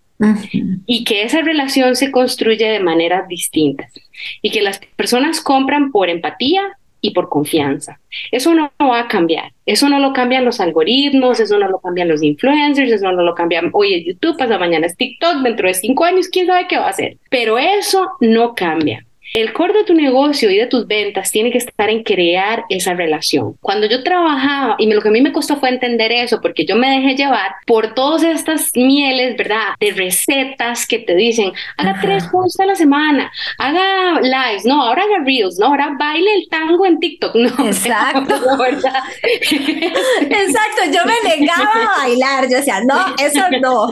y 0.88 1.04
que 1.04 1.24
esa 1.24 1.42
relación 1.42 1.96
se 1.96 2.10
construye 2.12 2.68
de 2.68 2.80
maneras 2.80 3.28
distintas 3.28 3.94
y 4.42 4.50
que 4.50 4.64
las 4.64 4.80
personas 4.96 5.42
compran 5.42 5.92
por 5.92 6.10
empatía 6.10 6.78
y 7.08 7.12
por 7.12 7.30
confianza. 7.30 8.00
Eso 8.32 8.54
no 8.54 8.72
va 8.80 9.02
a 9.02 9.08
cambiar. 9.08 9.54
Eso 9.66 9.90
no 9.90 10.00
lo 10.00 10.14
cambian 10.14 10.46
los 10.46 10.60
algoritmos, 10.60 11.40
eso 11.40 11.58
no 11.58 11.68
lo 11.68 11.80
cambian 11.80 12.08
los 12.08 12.22
influencers, 12.22 12.92
eso 12.92 13.12
no 13.12 13.24
lo 13.24 13.34
cambian 13.34 13.70
hoy 13.74 13.96
es 13.96 14.06
YouTube, 14.06 14.38
pasa 14.38 14.58
mañana 14.58 14.88
es 14.88 14.96
TikTok, 14.96 15.42
dentro 15.44 15.68
de 15.68 15.74
cinco 15.74 16.06
años, 16.06 16.28
quién 16.30 16.48
sabe 16.48 16.68
qué 16.68 16.78
va 16.78 16.88
a 16.88 16.90
hacer. 16.90 17.18
Pero 17.30 17.58
eso 17.58 18.12
no 18.20 18.54
cambia. 18.54 19.07
El 19.34 19.54
core 19.54 19.74
de 19.74 19.84
tu 19.84 19.94
negocio 19.94 20.50
y 20.50 20.58
de 20.58 20.68
tus 20.68 20.88
ventas 20.88 21.32
tiene 21.32 21.52
que 21.52 21.58
estar 21.58 21.90
en 21.90 22.04
crear 22.04 22.64
esa 22.70 22.94
relación. 22.94 23.56
Cuando 23.62 23.88
yo 23.88 24.04
trabajaba, 24.04 24.76
y 24.80 24.92
lo 24.92 25.02
que 25.02 25.10
a 25.10 25.12
mí 25.12 25.22
me 25.22 25.32
costó 25.32 25.58
fue 25.58 25.70
entender 25.70 26.12
eso, 26.12 26.40
porque 26.42 26.66
yo 26.66 26.76
me 26.76 26.90
dejé 26.90 27.16
llevar 27.16 27.52
por 27.66 27.94
todas 27.94 28.24
estas 28.24 28.72
mieles, 28.76 29.38
¿verdad? 29.38 29.76
De 29.80 29.92
recetas 29.92 30.88
que 30.88 31.00
te 31.00 31.16
dicen, 31.16 31.52
haga 31.78 32.00
tres 32.02 32.26
posts 32.32 32.60
a 32.60 32.66
la 32.66 32.76
semana, 32.76 33.32
haga 33.58 34.22
lives, 34.22 34.66
no, 34.66 34.82
ahora 34.82 35.04
haga 35.04 35.24
reels, 35.24 35.58
no, 35.60 35.68
ahora 35.68 35.96
baile 36.00 36.34
el 36.34 36.50
tango 36.50 36.86
en 36.86 37.00
TikTok, 37.00 37.36
no. 37.36 37.50
Exacto. 37.68 38.36
¿verdad? 38.58 39.04
Exacto, 39.42 40.82
yo 40.86 41.02
me 41.06 41.38
negaba 41.38 41.96
a 41.96 41.98
bailar, 42.00 42.50
yo 42.50 42.58
decía, 42.58 42.82
no, 42.82 43.16
eso 43.24 43.42
no. 43.62 43.90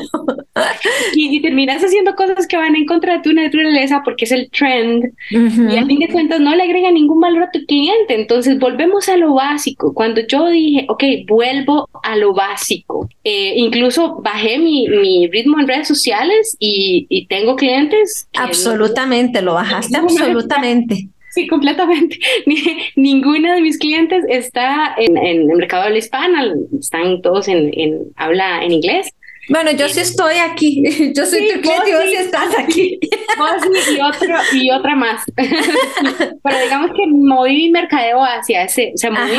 y, 1.15 1.37
y 1.37 1.41
terminas 1.41 1.83
haciendo 1.83 2.15
cosas 2.15 2.47
que 2.47 2.57
van 2.57 2.75
en 2.75 2.85
contra 2.85 3.13
de 3.13 3.19
tu 3.21 3.33
naturaleza 3.33 4.01
porque 4.03 4.25
es 4.25 4.31
el 4.31 4.49
trend 4.49 5.05
y 5.29 5.77
a 5.77 5.85
fin 5.85 5.99
de 5.99 6.09
cuentas 6.09 6.39
no 6.39 6.55
le 6.55 6.63
agrega 6.63 6.91
ningún 6.91 7.19
valor 7.19 7.43
a 7.43 7.51
tu 7.51 7.65
cliente. 7.65 8.15
Entonces 8.15 8.59
volvemos 8.59 9.09
a 9.09 9.17
lo 9.17 9.33
básico. 9.33 9.93
Cuando 9.93 10.21
yo 10.27 10.47
dije, 10.49 10.85
ok, 10.89 11.03
vuelvo 11.27 11.89
a 12.03 12.15
lo 12.15 12.33
básico, 12.33 13.09
eh, 13.23 13.53
incluso 13.55 14.21
bajé 14.21 14.57
mi, 14.57 14.87
mi, 14.87 15.27
ritmo 15.27 15.59
en 15.59 15.67
redes 15.67 15.87
sociales 15.87 16.55
y, 16.59 17.07
y 17.09 17.27
tengo 17.27 17.55
clientes. 17.55 18.27
Absolutamente, 18.35 19.41
lo 19.41 19.53
bajaste 19.53 19.97
absolutamente. 19.97 21.09
Sí, 21.35 21.47
completamente. 21.47 22.17
Ninguna 22.95 23.55
de 23.55 23.61
mis 23.61 23.77
clientes 23.77 24.23
está 24.29 24.95
en, 24.97 25.17
en 25.17 25.49
el 25.51 25.57
mercado 25.57 25.83
de 25.83 25.89
la 25.89 25.97
hispana, 25.97 26.53
están 26.79 27.21
todos 27.21 27.49
en, 27.49 27.71
en 27.73 28.03
habla 28.15 28.63
en 28.63 28.71
inglés. 28.71 29.13
Bueno, 29.49 29.71
yo 29.71 29.87
sí 29.89 29.99
estoy 29.99 30.35
aquí. 30.37 30.83
Yo 31.15 31.25
soy 31.25 31.53
tu 31.53 31.61
cliente 31.61 31.89
y 31.89 31.93
vos 31.93 32.03
sí 32.05 32.15
estás 32.15 32.57
aquí. 32.57 32.99
Vos 33.37 33.87
y, 33.91 33.99
otro, 33.99 34.35
y 34.53 34.71
otra 34.71 34.95
más. 34.95 35.23
Pero 35.35 36.59
digamos 36.63 36.91
que 36.91 37.05
moví 37.07 37.55
mi 37.55 37.69
mercadeo 37.69 38.23
hacia 38.23 38.63
ese, 38.63 38.93
o 38.95 38.97
sea, 38.97 39.11
moví 39.11 39.35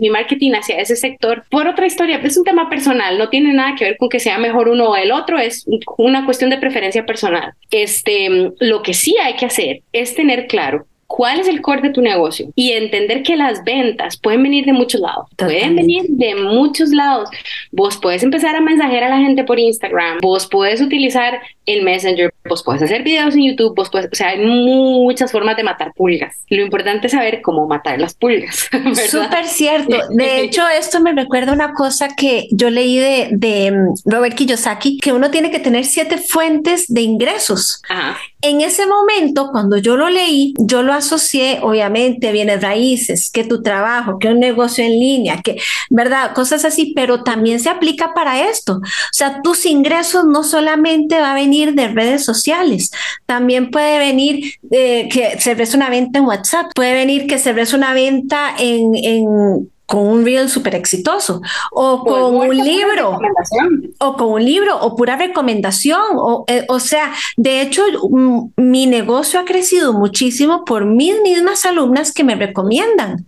mi, 0.00 0.08
marketing 0.08 0.52
hacia 0.52 0.78
ese 0.78 0.96
sector 0.96 1.44
por 1.50 1.68
otra 1.68 1.86
historia. 1.86 2.16
Es 2.22 2.38
un 2.38 2.44
tema 2.44 2.70
personal, 2.70 3.18
no 3.18 3.28
tiene 3.28 3.52
nada 3.52 3.74
que 3.76 3.84
ver 3.84 3.96
con 3.98 4.08
que 4.08 4.18
sea 4.18 4.38
mejor 4.38 4.68
uno 4.68 4.90
o 4.90 4.96
el 4.96 5.12
otro, 5.12 5.38
es 5.38 5.66
una 5.98 6.24
cuestión 6.24 6.48
de 6.48 6.56
preferencia 6.56 7.04
personal. 7.04 7.52
Este, 7.70 8.50
lo 8.60 8.82
que 8.82 8.94
sí 8.94 9.14
hay 9.22 9.36
que 9.36 9.46
hacer 9.46 9.82
es 9.92 10.14
tener 10.14 10.46
claro 10.46 10.86
cuál 11.14 11.40
es 11.40 11.46
el 11.46 11.60
core 11.60 11.82
de 11.82 11.90
tu 11.90 12.00
negocio 12.00 12.48
y 12.54 12.72
entender 12.72 13.22
que 13.22 13.36
las 13.36 13.62
ventas 13.64 14.16
pueden 14.16 14.42
venir 14.42 14.64
de 14.64 14.72
muchos 14.72 14.98
lados, 14.98 15.28
pueden 15.36 15.76
venir 15.76 16.04
de 16.08 16.34
muchos 16.36 16.88
lados. 16.88 17.28
Vos 17.70 17.98
puedes 17.98 18.22
empezar 18.22 18.56
a 18.56 18.62
mensajear 18.62 19.04
a 19.04 19.10
la 19.10 19.18
gente 19.18 19.44
por 19.44 19.58
Instagram, 19.58 20.20
vos 20.22 20.48
puedes 20.50 20.80
utilizar 20.80 21.38
el 21.66 21.82
Messenger, 21.82 22.32
vos 22.48 22.62
puedes 22.62 22.82
hacer 22.82 23.02
videos 23.02 23.34
en 23.34 23.50
YouTube, 23.50 23.74
vos 23.76 23.90
puedes, 23.90 24.08
o 24.10 24.14
sea, 24.14 24.30
hay 24.30 24.38
muchas 24.38 25.30
formas 25.30 25.54
de 25.56 25.64
matar 25.64 25.92
pulgas. 25.94 26.34
Lo 26.48 26.62
importante 26.62 27.08
es 27.08 27.12
saber 27.12 27.42
cómo 27.42 27.66
matar 27.68 28.00
las 28.00 28.14
pulgas. 28.14 28.70
Súper 29.10 29.46
cierto. 29.46 29.96
De 30.10 30.40
hecho, 30.44 30.62
esto 30.66 31.00
me 31.00 31.12
recuerda 31.12 31.52
una 31.52 31.74
cosa 31.74 32.08
que 32.16 32.48
yo 32.52 32.70
leí 32.70 32.96
de, 32.96 33.28
de 33.32 33.70
mm, 33.70 34.10
Robert 34.10 34.34
Kiyosaki, 34.34 34.96
que 34.96 35.12
uno 35.12 35.30
tiene 35.30 35.50
que 35.50 35.60
tener 35.60 35.84
siete 35.84 36.16
fuentes 36.16 36.86
de 36.88 37.02
ingresos. 37.02 37.82
En 38.40 38.60
ese 38.60 38.86
momento, 38.86 39.50
cuando 39.52 39.76
yo 39.76 39.96
lo 39.96 40.08
leí, 40.08 40.54
yo 40.58 40.82
lo 40.82 40.92
asocié, 41.02 41.58
obviamente, 41.62 42.32
bienes 42.32 42.62
raíces, 42.62 43.30
que 43.30 43.44
tu 43.44 43.62
trabajo, 43.62 44.18
que 44.18 44.28
un 44.28 44.40
negocio 44.40 44.84
en 44.84 44.92
línea, 44.92 45.42
que, 45.42 45.58
¿verdad? 45.90 46.32
Cosas 46.34 46.64
así, 46.64 46.92
pero 46.96 47.22
también 47.22 47.60
se 47.60 47.68
aplica 47.68 48.14
para 48.14 48.48
esto. 48.48 48.76
O 48.76 49.12
sea, 49.12 49.42
tus 49.42 49.66
ingresos 49.66 50.24
no 50.24 50.44
solamente 50.44 51.20
va 51.20 51.32
a 51.32 51.34
venir 51.34 51.74
de 51.74 51.88
redes 51.88 52.24
sociales, 52.24 52.90
también 53.26 53.70
puede 53.70 53.98
venir 53.98 54.54
eh, 54.70 55.08
que 55.10 55.38
se 55.40 55.54
ves 55.54 55.74
una 55.74 55.90
venta 55.90 56.18
en 56.18 56.26
WhatsApp, 56.26 56.72
puede 56.74 56.94
venir 56.94 57.26
que 57.26 57.38
se 57.38 57.52
ves 57.52 57.72
una 57.72 57.92
venta 57.92 58.54
en, 58.58 58.94
en 58.94 59.70
con 59.92 60.06
un 60.06 60.24
reel 60.24 60.48
súper 60.48 60.74
exitoso 60.74 61.42
o 61.70 62.02
pues 62.02 62.16
con 62.16 62.34
un 62.36 62.56
libro 62.56 63.18
o 63.98 64.16
con 64.16 64.28
un 64.32 64.42
libro 64.42 64.80
o 64.80 64.96
pura 64.96 65.16
recomendación 65.16 66.00
o, 66.16 66.46
eh, 66.48 66.64
o 66.70 66.80
sea 66.80 67.12
de 67.36 67.60
hecho 67.60 67.82
mi 68.56 68.86
negocio 68.86 69.38
ha 69.38 69.44
crecido 69.44 69.92
muchísimo 69.92 70.64
por 70.64 70.86
mis 70.86 71.20
mismas 71.20 71.66
alumnas 71.66 72.10
que 72.10 72.24
me 72.24 72.36
recomiendan 72.36 73.26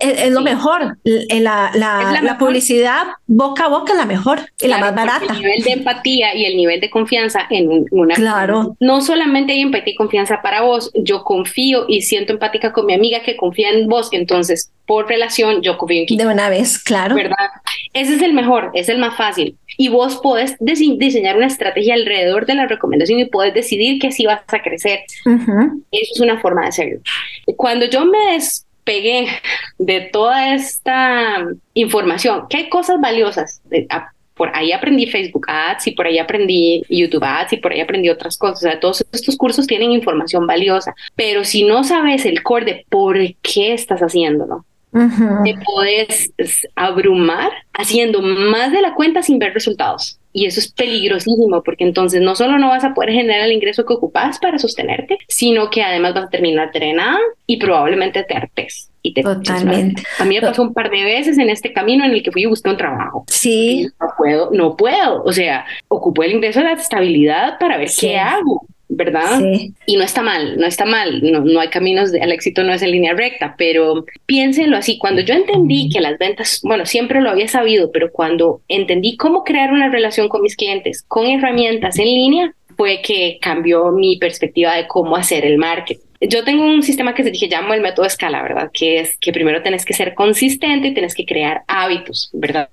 es, 0.00 0.30
lo 0.30 0.40
mejor 0.40 0.96
la, 1.04 1.70
la, 1.74 2.20
la, 2.22 2.38
publicidad 2.38 3.02
boca 3.26 3.66
a 3.66 3.68
boca 3.68 3.92
es 3.92 3.98
la 3.98 4.06
mejor 4.06 4.40
y 4.60 4.68
la 4.68 4.78
más 4.78 4.94
barata 4.94 5.26
el 5.28 5.38
nivel 5.38 5.62
de 5.62 5.72
empatía 5.72 6.34
y 6.34 6.44
el 6.44 6.56
nivel 6.56 6.80
de 6.80 6.90
confianza 6.90 7.46
en 7.50 7.86
una 7.90 8.14
claro 8.14 8.76
no 8.80 9.00
solamente 9.00 9.52
hay 9.52 9.60
empatía 9.60 9.92
y 9.92 9.96
confianza 9.96 10.40
para 10.42 10.62
vos 10.62 10.90
yo 10.94 11.24
confío 11.24 11.84
y 11.88 12.02
siento 12.02 12.32
empática 12.32 12.72
con 12.72 12.86
mi 12.86 12.94
amiga 12.94 13.22
que 13.22 13.36
confía 13.36 13.70
en 13.70 13.88
vos 13.88 14.08
entonces 14.12 14.72
por 14.86 15.08
relación, 15.08 15.62
yo 15.62 15.78
confío 15.78 16.04
en 16.06 16.16
De 16.16 16.26
una 16.26 16.48
vez, 16.48 16.78
claro. 16.78 17.14
¿Verdad? 17.14 17.36
Ese 17.92 18.14
es 18.14 18.22
el 18.22 18.32
mejor, 18.32 18.70
es 18.74 18.88
el 18.88 18.98
más 18.98 19.16
fácil. 19.16 19.56
Y 19.78 19.88
vos 19.88 20.16
podés 20.22 20.56
diseñar 20.60 21.36
una 21.36 21.46
estrategia 21.46 21.94
alrededor 21.94 22.46
de 22.46 22.54
la 22.54 22.66
recomendación 22.66 23.18
y 23.18 23.24
podés 23.24 23.54
decidir 23.54 23.98
que 23.98 24.08
así 24.08 24.26
vas 24.26 24.42
a 24.48 24.60
crecer. 24.60 25.00
Eso 25.24 26.12
es 26.14 26.20
una 26.20 26.40
forma 26.40 26.62
de 26.62 26.68
hacerlo. 26.68 27.00
Cuando 27.56 27.86
yo 27.86 28.04
me 28.04 28.34
despegué 28.84 29.28
de 29.78 30.00
toda 30.12 30.54
esta 30.54 31.46
información, 31.74 32.46
hay 32.54 32.68
cosas 32.68 33.00
valiosas, 33.00 33.62
por 34.34 34.50
ahí 34.56 34.72
aprendí 34.72 35.06
Facebook 35.06 35.46
Ads 35.48 35.88
y 35.88 35.90
por 35.92 36.06
ahí 36.06 36.18
aprendí 36.18 36.82
YouTube 36.88 37.22
Ads 37.22 37.52
y 37.52 37.56
por 37.58 37.72
ahí 37.72 37.80
aprendí 37.80 38.08
otras 38.08 38.38
cosas. 38.38 38.58
O 38.58 38.62
sea, 38.62 38.80
todos 38.80 39.04
estos 39.12 39.36
cursos 39.36 39.66
tienen 39.66 39.92
información 39.92 40.46
valiosa, 40.46 40.94
pero 41.14 41.44
si 41.44 41.64
no 41.64 41.84
sabes 41.84 42.24
el 42.24 42.42
core 42.42 42.64
de 42.64 42.86
por 42.88 43.16
qué 43.42 43.74
estás 43.74 44.00
haciéndolo, 44.00 44.64
te 44.92 45.54
puedes 45.64 46.32
abrumar 46.74 47.50
haciendo 47.72 48.20
más 48.20 48.72
de 48.72 48.82
la 48.82 48.94
cuenta 48.94 49.22
sin 49.22 49.38
ver 49.38 49.54
resultados. 49.54 50.18
Y 50.32 50.46
eso 50.46 50.60
es 50.60 50.72
peligrosísimo 50.72 51.62
porque 51.62 51.84
entonces 51.84 52.22
no 52.22 52.34
solo 52.34 52.58
no 52.58 52.68
vas 52.68 52.84
a 52.84 52.94
poder 52.94 53.12
generar 53.12 53.42
el 53.46 53.52
ingreso 53.52 53.84
que 53.84 53.92
ocupas 53.92 54.38
para 54.38 54.58
sostenerte, 54.58 55.18
sino 55.28 55.68
que 55.70 55.82
además 55.82 56.14
vas 56.14 56.24
a 56.24 56.30
terminar 56.30 56.70
drenada 56.72 57.18
y 57.46 57.58
probablemente 57.58 58.24
te 58.24 58.34
artes. 58.34 58.88
Y 59.02 59.14
te 59.14 59.22
Totalmente. 59.22 60.02
A 60.18 60.24
mí 60.24 60.36
me 60.36 60.40
pasó 60.40 60.62
un 60.62 60.72
par 60.72 60.88
de 60.88 61.02
veces 61.02 61.36
en 61.36 61.50
este 61.50 61.72
camino 61.72 62.04
en 62.04 62.12
el 62.12 62.22
que 62.22 62.30
fui 62.30 62.42
y 62.42 62.46
busqué 62.46 62.70
un 62.70 62.76
trabajo. 62.76 63.24
Sí. 63.26 63.88
No 64.00 64.06
puedo, 64.16 64.50
no 64.52 64.76
puedo. 64.76 65.22
O 65.24 65.32
sea, 65.32 65.66
ocupo 65.88 66.22
el 66.22 66.32
ingreso 66.32 66.60
de 66.60 66.66
la 66.66 66.72
estabilidad 66.72 67.58
para 67.58 67.78
ver 67.78 67.90
qué 67.98 68.16
hago. 68.16 68.64
¿Verdad? 68.94 69.38
Sí. 69.38 69.72
Y 69.86 69.96
no 69.96 70.04
está 70.04 70.22
mal, 70.22 70.58
no 70.58 70.66
está 70.66 70.84
mal, 70.84 71.20
no, 71.22 71.40
no 71.40 71.60
hay 71.60 71.68
caminos, 71.68 72.12
de, 72.12 72.18
el 72.18 72.32
éxito 72.32 72.62
no 72.62 72.72
es 72.72 72.82
en 72.82 72.90
línea 72.90 73.14
recta, 73.14 73.54
pero 73.56 74.04
piénsenlo 74.26 74.76
así, 74.76 74.98
cuando 74.98 75.22
yo 75.22 75.34
entendí 75.34 75.88
que 75.88 76.00
las 76.00 76.18
ventas, 76.18 76.60
bueno, 76.62 76.86
siempre 76.86 77.20
lo 77.20 77.30
había 77.30 77.48
sabido, 77.48 77.90
pero 77.90 78.12
cuando 78.12 78.60
entendí 78.68 79.16
cómo 79.16 79.44
crear 79.44 79.72
una 79.72 79.90
relación 79.90 80.28
con 80.28 80.42
mis 80.42 80.56
clientes 80.56 81.04
con 81.08 81.26
herramientas 81.26 81.98
en 81.98 82.06
línea, 82.06 82.54
fue 82.76 83.00
que 83.02 83.38
cambió 83.40 83.90
mi 83.92 84.16
perspectiva 84.18 84.74
de 84.74 84.86
cómo 84.86 85.16
hacer 85.16 85.44
el 85.44 85.58
marketing. 85.58 86.04
Yo 86.20 86.44
tengo 86.44 86.64
un 86.64 86.82
sistema 86.82 87.14
que 87.14 87.24
se 87.24 87.30
dije, 87.30 87.48
llamo 87.48 87.74
el 87.74 87.80
método 87.80 88.06
escala, 88.06 88.42
¿verdad? 88.42 88.70
Que 88.72 89.00
es 89.00 89.16
que 89.18 89.32
primero 89.32 89.62
tenés 89.62 89.84
que 89.84 89.92
ser 89.92 90.14
consistente 90.14 90.88
y 90.88 90.94
tenés 90.94 91.14
que 91.14 91.26
crear 91.26 91.62
hábitos, 91.66 92.30
¿verdad? 92.32 92.68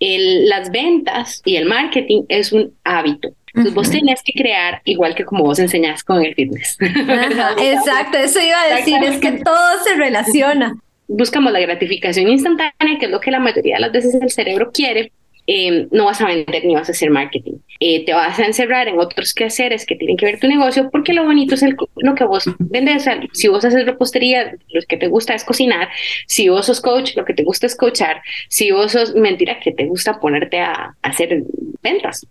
El, 0.00 0.48
las 0.48 0.70
ventas 0.70 1.40
y 1.44 1.56
el 1.56 1.66
marketing 1.66 2.22
es 2.28 2.52
un 2.52 2.74
hábito. 2.82 3.30
Entonces 3.54 3.74
vos 3.74 3.88
tenés 3.88 4.20
que 4.22 4.32
crear 4.32 4.82
igual 4.84 5.14
que 5.14 5.24
como 5.24 5.44
vos 5.44 5.60
enseñás 5.60 6.02
con 6.02 6.24
el 6.24 6.34
fitness. 6.34 6.76
exacto, 6.80 8.18
eso 8.18 8.40
iba 8.40 8.60
a 8.60 8.76
decir, 8.76 9.02
es 9.04 9.18
que 9.18 9.32
todo 9.32 9.84
se 9.84 9.94
relaciona. 9.94 10.74
Buscamos 11.06 11.52
la 11.52 11.60
gratificación 11.60 12.28
instantánea, 12.28 12.98
que 12.98 13.06
es 13.06 13.10
lo 13.12 13.20
que 13.20 13.30
la 13.30 13.38
mayoría 13.38 13.76
de 13.76 13.82
las 13.82 13.92
veces 13.92 14.14
el 14.14 14.30
cerebro 14.30 14.72
quiere, 14.72 15.12
eh, 15.46 15.88
no 15.90 16.06
vas 16.06 16.22
a 16.22 16.26
vender 16.26 16.64
ni 16.64 16.74
vas 16.74 16.88
a 16.88 16.92
hacer 16.92 17.10
marketing. 17.10 17.58
Eh, 17.78 18.04
te 18.04 18.14
vas 18.14 18.38
a 18.38 18.46
encerrar 18.46 18.88
en 18.88 18.98
otros 18.98 19.34
quehaceres 19.34 19.84
que 19.84 19.94
tienen 19.94 20.16
que 20.16 20.24
ver 20.24 20.40
tu 20.40 20.48
negocio, 20.48 20.90
porque 20.90 21.12
lo 21.12 21.24
bonito 21.24 21.54
es 21.54 21.62
el, 21.62 21.76
lo 21.96 22.14
que 22.14 22.24
vos 22.24 22.44
vendes. 22.58 23.06
si 23.32 23.48
vos 23.48 23.64
haces 23.64 23.84
repostería, 23.84 24.56
lo 24.70 24.80
que 24.88 24.96
te 24.96 25.08
gusta 25.08 25.34
es 25.34 25.44
cocinar. 25.44 25.90
Si 26.26 26.48
vos 26.48 26.66
sos 26.66 26.80
coach, 26.80 27.14
lo 27.16 27.24
que 27.24 27.34
te 27.34 27.42
gusta 27.42 27.66
es 27.66 27.76
coachar. 27.76 28.22
Si 28.48 28.70
vos 28.70 28.92
sos 28.92 29.14
mentira, 29.14 29.60
que 29.60 29.72
te 29.72 29.84
gusta 29.84 30.18
ponerte 30.18 30.60
a, 30.60 30.94
hacer 31.02 31.42
ventas. 31.82 32.26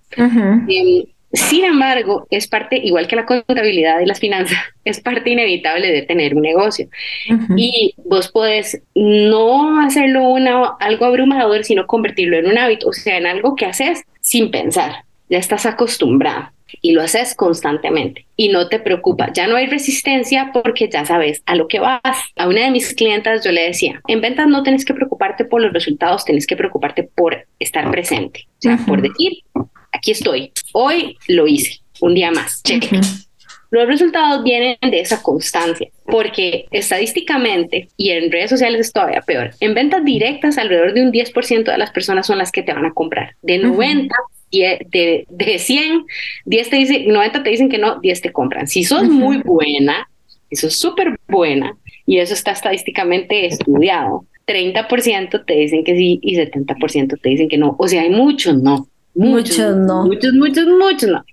Sin 1.33 1.65
embargo, 1.65 2.27
es 2.29 2.47
parte, 2.47 2.77
igual 2.77 3.07
que 3.07 3.15
la 3.15 3.25
contabilidad 3.25 3.99
y 4.01 4.05
las 4.05 4.19
finanzas, 4.19 4.59
es 4.85 5.01
parte 5.01 5.31
inevitable 5.31 5.91
de 5.91 6.03
tener 6.03 6.35
un 6.35 6.43
negocio. 6.43 6.87
Y 7.57 7.95
vos 8.05 8.29
podés 8.29 8.81
no 8.93 9.81
hacerlo 9.81 10.29
una, 10.29 10.75
algo 10.79 11.05
abrumador, 11.05 11.63
sino 11.63 11.87
convertirlo 11.87 12.37
en 12.37 12.45
un 12.45 12.57
hábito, 12.57 12.89
o 12.89 12.93
sea, 12.93 13.17
en 13.17 13.25
algo 13.25 13.55
que 13.55 13.65
haces 13.65 14.03
sin 14.21 14.51
pensar. 14.51 15.05
ya 15.29 15.39
estás 15.39 15.65
acostumbrado 15.65 16.53
y 16.81 16.91
lo 16.91 17.01
haces 17.01 17.35
constantemente 17.35 18.25
y 18.35 18.49
no 18.49 18.67
te 18.69 18.79
preocupa. 18.79 19.31
Ya 19.33 19.47
no 19.47 19.55
hay 19.55 19.67
resistencia 19.67 20.51
porque 20.53 20.89
ya 20.89 21.05
sabes 21.05 21.41
a 21.45 21.55
lo 21.55 21.67
que 21.67 21.79
vas. 21.79 22.01
A 22.35 22.47
una 22.47 22.61
de 22.61 22.71
mis 22.71 22.93
clientas 22.93 23.43
yo 23.43 23.51
le 23.51 23.61
decía, 23.61 24.01
en 24.07 24.21
ventas 24.21 24.47
no 24.47 24.63
tienes 24.63 24.85
que 24.85 24.93
preocuparte 24.93 25.45
por 25.45 25.61
los 25.61 25.73
resultados, 25.73 26.25
tienes 26.25 26.47
que 26.47 26.55
preocuparte 26.55 27.03
por 27.03 27.45
estar 27.59 27.89
presente. 27.91 28.47
O 28.59 28.61
sea, 28.61 28.77
por 28.87 29.01
decir, 29.01 29.43
aquí 29.91 30.11
estoy, 30.11 30.51
hoy 30.73 31.17
lo 31.27 31.47
hice, 31.47 31.79
un 32.01 32.15
día 32.15 32.31
más, 32.31 32.61
cheque. 32.63 32.99
Los 33.73 33.87
resultados 33.87 34.43
vienen 34.43 34.77
de 34.81 34.99
esa 34.99 35.23
constancia, 35.23 35.89
porque 36.05 36.67
estadísticamente, 36.69 37.87
y 37.97 38.11
en 38.11 38.31
redes 38.31 38.51
sociales 38.51 38.81
es 38.81 38.93
todavía 38.93 39.21
peor, 39.21 39.49
en 39.61 39.73
ventas 39.73 40.05
directas 40.05 40.59
alrededor 40.59 40.93
de 40.93 41.01
un 41.01 41.11
10% 41.11 41.63
de 41.63 41.77
las 41.79 41.89
personas 41.89 42.27
son 42.27 42.37
las 42.37 42.51
que 42.51 42.61
te 42.61 42.71
van 42.71 42.85
a 42.85 42.93
comprar. 42.93 43.35
De 43.41 43.57
90, 43.57 44.13
de, 44.61 45.25
de 45.29 45.59
100, 45.59 46.05
10 46.45 46.69
te 46.69 46.75
dicen, 46.75 47.07
90 47.07 47.43
te 47.43 47.49
dicen 47.49 47.69
que 47.69 47.77
no, 47.77 47.99
10 47.99 48.21
te 48.21 48.31
compran. 48.31 48.67
Si 48.67 48.83
sos 48.83 49.03
muy 49.09 49.37
buena, 49.37 50.07
si 50.49 50.55
sos 50.55 50.75
súper 50.75 51.19
buena, 51.27 51.75
y 52.05 52.17
eso 52.17 52.33
está 52.33 52.51
estadísticamente 52.51 53.45
estudiado, 53.45 54.25
30% 54.47 55.45
te 55.45 55.53
dicen 55.53 55.83
que 55.83 55.95
sí 55.95 56.19
y 56.21 56.35
70% 56.35 57.19
te 57.21 57.29
dicen 57.29 57.49
que 57.49 57.57
no. 57.57 57.75
O 57.79 57.87
sea, 57.87 58.01
hay 58.01 58.09
muchos 58.09 58.61
no. 58.61 58.87
Muchos, 59.15 59.75
no. 59.77 60.05
Muchos, 60.05 60.33
muchos, 60.33 60.65
muchos 60.67 61.09
no. 61.09 61.23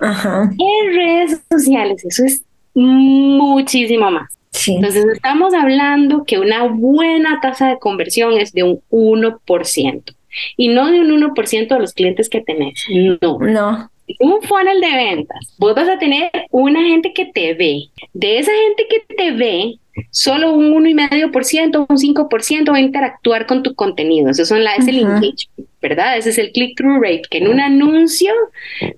Ajá. 0.00 0.50
En 0.58 0.94
redes 0.94 1.40
sociales 1.50 2.04
eso 2.04 2.24
es 2.24 2.42
muchísimo 2.74 4.10
más. 4.10 4.36
Sí. 4.50 4.74
Entonces 4.74 5.06
estamos 5.14 5.54
hablando 5.54 6.24
que 6.24 6.38
una 6.38 6.64
buena 6.64 7.38
tasa 7.40 7.68
de 7.68 7.78
conversión 7.78 8.38
es 8.38 8.52
de 8.52 8.64
un 8.64 8.80
1%. 8.90 10.14
Y 10.56 10.68
no 10.68 10.90
de 10.90 11.00
un 11.00 11.10
1% 11.10 11.68
de 11.68 11.80
los 11.80 11.94
clientes 11.94 12.28
que 12.28 12.40
tenés. 12.40 12.84
No. 13.20 13.38
No. 13.38 13.90
Un 14.18 14.42
funnel 14.42 14.80
de 14.80 14.90
ventas. 14.90 15.54
Vos 15.58 15.74
vas 15.74 15.88
a 15.88 15.98
tener 15.98 16.30
una 16.50 16.82
gente 16.82 17.12
que 17.12 17.26
te 17.26 17.54
ve. 17.54 17.84
De 18.12 18.38
esa 18.38 18.50
gente 18.52 18.86
que 18.88 19.14
te 19.14 19.30
ve, 19.32 19.78
solo 20.10 20.52
un 20.52 20.72
1,5%, 20.72 21.86
un 21.88 21.96
5% 21.96 22.72
va 22.72 22.76
a 22.76 22.80
interactuar 22.80 23.46
con 23.46 23.62
tu 23.62 23.74
contenido. 23.74 24.30
Eso 24.30 24.44
son 24.44 24.64
la, 24.64 24.74
es 24.74 24.88
el 24.88 24.98
engagement, 24.98 25.68
¿verdad? 25.80 26.16
Ese 26.16 26.30
es 26.30 26.38
el 26.38 26.52
click-through 26.52 27.02
rate, 27.02 27.22
que 27.30 27.38
en 27.38 27.48
un 27.48 27.60
anuncio 27.60 28.32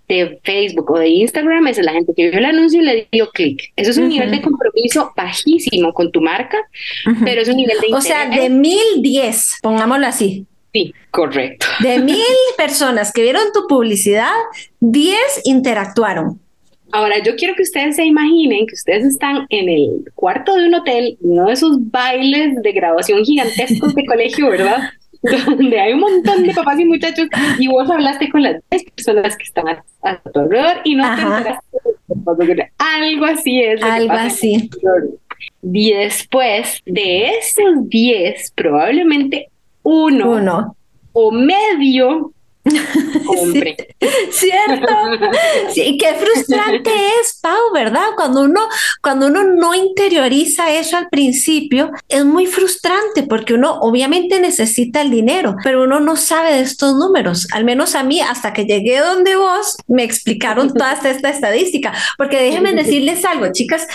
de 0.08 0.38
Facebook 0.42 0.90
o 0.90 0.98
de 0.98 1.08
Instagram, 1.08 1.66
es 1.68 1.78
la 1.78 1.92
gente 1.92 2.12
que 2.16 2.30
vio 2.30 2.38
el 2.38 2.44
anuncio 2.44 2.80
y 2.80 2.84
le 2.84 3.08
dio 3.10 3.30
clic. 3.30 3.72
Eso 3.76 3.90
es 3.90 3.98
un 3.98 4.08
nivel 4.08 4.30
de 4.30 4.40
compromiso 4.40 5.12
bajísimo 5.16 5.92
con 5.92 6.10
tu 6.10 6.20
marca, 6.20 6.58
pero 7.24 7.42
es 7.42 7.48
un 7.48 7.56
nivel 7.56 7.78
de 7.80 7.94
O 7.94 8.00
sea, 8.00 8.28
de 8.28 8.48
1010, 8.48 9.58
pongámoslo 9.62 10.06
así. 10.06 10.46
Sí, 10.72 10.94
correcto. 11.10 11.66
De 11.80 11.98
mil 11.98 12.16
personas 12.56 13.12
que 13.12 13.22
vieron 13.22 13.42
tu 13.52 13.66
publicidad, 13.66 14.32
10 14.80 15.16
interactuaron. 15.44 16.40
Ahora, 16.92 17.22
yo 17.22 17.36
quiero 17.36 17.54
que 17.54 17.62
ustedes 17.62 17.96
se 17.96 18.04
imaginen 18.04 18.66
que 18.66 18.74
ustedes 18.74 19.04
están 19.04 19.46
en 19.48 19.68
el 19.68 20.12
cuarto 20.14 20.54
de 20.54 20.68
un 20.68 20.74
hotel, 20.74 21.16
uno 21.20 21.46
de 21.46 21.54
esos 21.54 21.78
bailes 21.90 22.60
de 22.62 22.72
graduación 22.72 23.24
gigantescos 23.24 23.94
de 23.94 24.04
colegio, 24.04 24.50
¿verdad? 24.50 24.90
Donde 25.46 25.80
hay 25.80 25.94
un 25.94 26.00
montón 26.00 26.46
de 26.46 26.52
papás 26.52 26.78
y 26.78 26.84
muchachos 26.84 27.28
y 27.58 27.68
vos 27.68 27.88
hablaste 27.88 28.28
con 28.28 28.42
las 28.42 28.56
10 28.70 28.84
personas 28.90 29.36
que 29.36 29.44
están 29.44 29.68
a, 29.68 30.20
tu 30.32 30.40
alrededor 30.40 30.80
y 30.84 30.94
no 30.96 31.04
te 31.14 31.22
enteraste. 31.22 32.72
Algo 32.78 33.24
así 33.24 33.62
es. 33.62 33.82
Algo 33.82 34.12
así. 34.12 34.68
Y 35.62 35.92
después 35.92 36.82
de 36.84 37.38
esos 37.38 37.88
10, 37.88 38.52
probablemente 38.54 39.48
uno, 39.82 40.30
uno. 40.30 40.76
o 41.12 41.30
medio 41.30 42.32
Hombre. 43.26 43.76
Cierto. 44.30 44.94
Sí, 45.72 45.98
qué 45.98 46.14
frustrante 46.14 46.90
es, 47.20 47.38
Pau, 47.40 47.72
¿verdad? 47.74 48.10
Cuando 48.14 48.42
uno, 48.42 48.60
cuando 49.02 49.26
uno 49.26 49.42
no 49.42 49.74
interioriza 49.74 50.72
eso 50.72 50.96
al 50.96 51.08
principio, 51.08 51.90
es 52.08 52.24
muy 52.24 52.46
frustrante 52.46 53.24
porque 53.24 53.54
uno 53.54 53.80
obviamente 53.80 54.38
necesita 54.38 55.02
el 55.02 55.10
dinero, 55.10 55.56
pero 55.64 55.82
uno 55.82 55.98
no 55.98 56.16
sabe 56.16 56.54
de 56.54 56.60
estos 56.60 56.94
números. 56.94 57.48
Al 57.52 57.64
menos 57.64 57.96
a 57.96 58.04
mí, 58.04 58.20
hasta 58.20 58.52
que 58.52 58.64
llegué 58.64 59.00
donde 59.00 59.34
vos, 59.34 59.76
me 59.88 60.04
explicaron 60.04 60.72
toda 60.74 60.92
esta 60.92 61.30
estadística. 61.30 61.92
Porque 62.16 62.40
déjenme 62.40 62.72
decirles 62.74 63.24
algo, 63.24 63.50
chicas. 63.52 63.88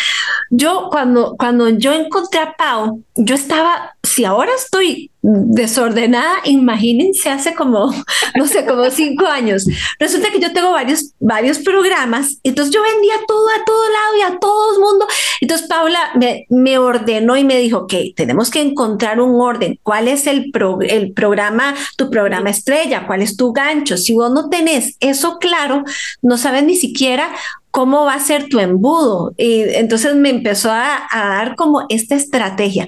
Yo, 0.50 0.89
cuando, 0.91 1.36
cuando 1.38 1.69
yo 1.69 1.93
encontré 1.93 2.41
a 2.41 2.54
Pau, 2.54 3.02
yo 3.15 3.36
estaba, 3.36 3.95
si 4.17 4.25
ahora 4.25 4.49
estoy 4.58 5.12
desordenada, 5.21 6.38
imagínense 6.45 7.30
hace 7.30 7.53
como, 7.53 7.93
no 8.36 8.47
sé, 8.47 8.65
como 8.65 8.89
cinco 8.89 9.27
años. 9.27 9.67
Resulta 9.99 10.32
que 10.32 10.39
yo 10.39 10.51
tengo 10.53 10.71
varios, 10.71 11.13
varios 11.19 11.60
programas, 11.60 12.39
entonces 12.41 12.73
yo 12.73 12.82
vendía 12.82 13.13
todo 13.27 13.47
a 13.47 13.63
todo 13.63 13.84
lado 13.84 14.17
y 14.17 14.21
a 14.23 14.39
todo 14.39 14.73
el 14.73 14.80
mundo. 14.80 15.08
Entonces 15.39 15.67
Paula 15.67 15.99
me, 16.15 16.47
me 16.49 16.80
ordenó 16.80 17.38
y 17.38 17.43
me 17.43 17.60
dijo, 17.60 17.82
ok, 17.82 17.93
tenemos 18.15 18.49
que 18.49 18.62
encontrar 18.62 19.21
un 19.21 19.39
orden. 19.39 19.80
¿Cuál 19.84 20.08
es 20.08 20.25
el, 20.25 20.51
el 20.89 21.13
programa, 21.13 21.75
tu 21.95 22.10
programa 22.10 22.49
estrella? 22.49 23.06
¿Cuál 23.06 23.21
es 23.21 23.38
tu 23.38 23.53
gancho? 23.53 23.97
Si 23.97 24.13
vos 24.13 24.32
no 24.32 24.49
tenés 24.49 24.97
eso 24.99 25.38
claro, 25.38 25.84
no 26.23 26.39
sabes 26.39 26.63
ni 26.63 26.75
siquiera 26.75 27.30
cómo 27.78 28.06
va 28.06 28.16
a 28.16 28.20
ser 28.20 28.50
tu 28.50 28.60
embudo. 28.60 29.36
Y 29.38 29.62
entonces 29.76 30.16
me 30.16 30.32
empezó 30.32 30.72
a, 30.72 31.08
a 31.12 31.28
dar 31.28 31.56
como 31.56 31.86
esta 31.90 32.16
estrategia. 32.16 32.88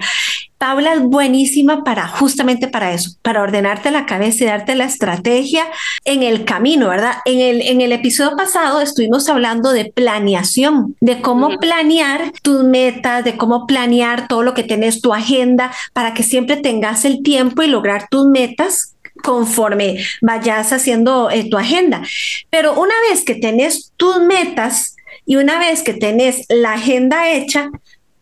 Paula 0.58 0.94
es 0.94 1.00
buenísima 1.00 1.84
para 1.84 2.08
justamente 2.08 2.66
para 2.66 2.92
eso, 2.92 3.12
para 3.22 3.40
ordenarte 3.40 3.92
la 3.92 4.04
cabeza 4.04 4.42
y 4.42 4.46
darte 4.48 4.74
la 4.74 4.86
estrategia 4.86 5.64
en 6.04 6.24
el 6.24 6.44
camino, 6.44 6.88
¿verdad? 6.88 7.18
En 7.24 7.38
el, 7.38 7.62
en 7.62 7.80
el 7.80 7.92
episodio 7.92 8.36
pasado 8.36 8.80
estuvimos 8.80 9.28
hablando 9.28 9.70
de 9.70 9.92
planeación, 9.94 10.96
de 11.00 11.22
cómo 11.22 11.60
planear 11.60 12.32
tus 12.42 12.64
metas, 12.64 13.22
de 13.22 13.36
cómo 13.36 13.68
planear 13.68 14.26
todo 14.26 14.42
lo 14.42 14.54
que 14.54 14.64
tienes, 14.64 15.00
tu 15.00 15.14
agenda, 15.14 15.70
para 15.92 16.14
que 16.14 16.24
siempre 16.24 16.56
tengas 16.56 17.04
el 17.04 17.22
tiempo 17.22 17.62
y 17.62 17.68
lograr 17.68 18.08
tus 18.10 18.26
metas 18.26 18.96
conforme 19.22 20.04
vayas 20.20 20.72
haciendo 20.72 21.30
eh, 21.30 21.48
tu 21.48 21.56
agenda. 21.56 22.02
Pero 22.50 22.80
una 22.80 22.94
vez 23.10 23.24
que 23.24 23.34
tenés 23.34 23.92
tus 23.96 24.20
metas 24.20 24.96
y 25.26 25.36
una 25.36 25.58
vez 25.58 25.82
que 25.82 25.94
tenés 25.94 26.44
la 26.48 26.74
agenda 26.74 27.30
hecha, 27.30 27.70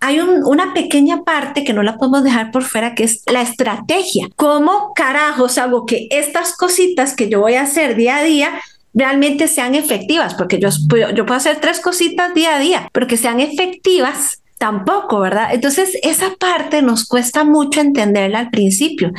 hay 0.01 0.21
una 0.21 0.75
pequeña 0.75 1.25
parte 1.25 1.65
que 1.65 1.73
no 1.73 1.83
la 1.83 1.97
podemos 1.97 2.23
dejar 2.23 2.53
por 2.53 2.63
fuera, 2.63 2.95
que 2.95 3.05
es 3.05 3.23
la 3.27 3.43
estrategia. 3.43 4.29
¿Cómo 4.37 4.93
carajos 4.95 5.59
hago 5.59 5.87
que 5.87 6.07
estas 6.11 6.57
cositas 6.57 7.17
que 7.17 7.29
yo 7.29 7.41
voy 7.41 7.55
a 7.55 7.63
hacer 7.63 7.97
día 7.97 8.19
a 8.19 8.23
día 8.23 8.61
realmente 8.95 9.49
sean 9.49 9.75
efectivas? 9.75 10.35
Porque 10.35 10.61
yo, 10.61 10.69
yo 11.15 11.27
puedo 11.27 11.37
hacer 11.37 11.59
tres 11.61 11.81
cositas 11.81 12.33
día 12.33 12.57
a 12.57 12.61
día, 12.61 12.89
pero 12.93 13.09
que 13.09 13.17
sean 13.17 13.41
efectivas 13.41 14.41
tampoco, 14.59 15.21
¿verdad? 15.21 15.49
Entonces, 15.53 15.97
esa 16.03 16.35
parte 16.37 16.83
nos 16.83 17.07
cuesta 17.07 17.45
mucho 17.45 17.81
entenderla 17.81 18.41
al 18.41 18.51
principio. 18.51 19.13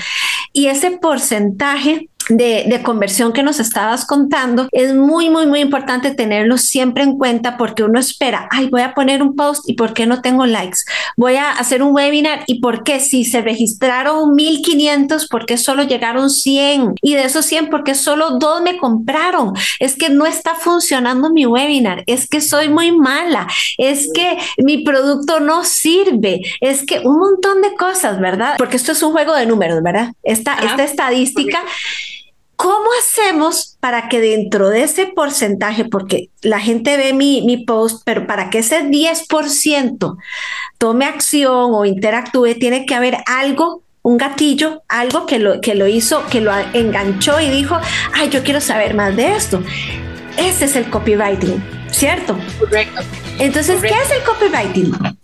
Y 0.53 0.67
ese 0.67 0.91
porcentaje 0.91 2.09
de, 2.29 2.79
conversión 2.83 3.33
que 3.33 3.43
nos 3.43 3.59
estabas 3.59 4.05
contando, 4.05 4.69
es 4.71 4.95
muy, 4.95 5.29
muy, 5.29 5.47
muy 5.47 5.59
importante 5.59 6.11
tenerlo 6.11 6.57
siempre 6.57 7.03
en 7.03 7.17
cuenta 7.17 7.57
porque 7.57 7.83
uno 7.83 7.99
espera, 7.99 8.47
ay, 8.51 8.69
voy 8.69 8.81
a 8.81 8.93
poner 8.93 9.21
un 9.21 9.35
post 9.35 9.67
y 9.67 9.73
por 9.73 9.93
qué 9.93 10.05
no 10.05 10.21
tengo 10.21 10.45
likes, 10.45 10.79
voy 11.17 11.35
a 11.35 11.51
hacer 11.51 11.83
un 11.83 11.93
webinar 11.93 12.43
y 12.47 12.61
por 12.61 12.83
qué 12.83 12.99
si 12.99 13.25
se 13.25 13.41
registraron 13.41 14.33
1500, 14.33 15.27
por 15.27 15.45
qué 15.45 15.57
solo 15.57 15.83
llegaron 15.83 16.29
100 16.29 16.95
y 17.01 17.15
de 17.15 17.23
esos 17.23 17.45
100, 17.45 17.69
porque 17.69 17.95
solo 17.95 18.37
dos 18.39 18.61
me 18.61 18.77
compraron, 18.77 19.53
es 19.79 19.95
que 19.95 20.09
no 20.09 20.25
está 20.25 20.55
funcionando 20.55 21.31
mi 21.31 21.45
webinar, 21.45 22.03
es 22.07 22.27
que 22.27 22.41
soy 22.41 22.69
muy 22.69 22.91
mala, 22.91 23.47
es 23.77 24.09
que 24.13 24.37
mi 24.57 24.83
producto 24.83 25.39
no 25.39 25.63
sirve, 25.63 26.41
es 26.61 26.85
que 26.85 26.99
un 26.99 27.19
montón 27.19 27.61
de 27.61 27.75
cosas, 27.75 28.19
¿verdad? 28.19 28.55
Porque 28.57 28.77
esto 28.77 28.93
es 28.93 29.03
un 29.03 29.11
juego 29.11 29.35
de 29.35 29.45
números, 29.45 29.81
¿verdad? 29.83 30.13
Esta, 30.23 30.53
esta 30.55 30.83
estadística. 30.83 31.63
¿Cómo 32.61 32.89
hacemos 32.99 33.77
para 33.79 34.09
que 34.09 34.19
dentro 34.19 34.67
de 34.67 34.83
ese 34.83 35.05
porcentaje, 35.05 35.85
porque 35.85 36.29
la 36.41 36.59
gente 36.59 36.97
ve 36.97 37.13
mi, 37.13 37.41
mi 37.43 37.63
post, 37.63 38.01
pero 38.03 38.27
para 38.27 38.49
que 38.49 38.59
ese 38.59 38.83
10% 38.83 40.17
tome 40.77 41.05
acción 41.05 41.69
o 41.73 41.85
interactúe, 41.85 42.55
tiene 42.59 42.85
que 42.85 42.95
haber 42.95 43.15
algo 43.27 43.83
un 44.01 44.17
gatillo, 44.17 44.83
algo 44.89 45.25
que 45.25 45.39
lo, 45.39 45.61
que 45.61 45.73
lo 45.73 45.87
hizo, 45.87 46.25
que 46.29 46.41
lo 46.41 46.51
enganchó 46.73 47.39
y 47.39 47.49
dijo, 47.49 47.79
ay, 48.11 48.29
yo 48.29 48.43
quiero 48.43 48.59
saber 48.59 48.93
más 48.93 49.15
de 49.15 49.37
esto. 49.37 49.63
Ese 50.35 50.65
es 50.65 50.75
el 50.75 50.89
copywriting, 50.89 51.63
¿cierto? 51.91 52.37
Correcto. 52.59 53.01
Entonces, 53.39 53.81
¿qué 53.81 53.87
es 53.87 54.11
el 54.11 54.21
copywriting? 54.23 55.18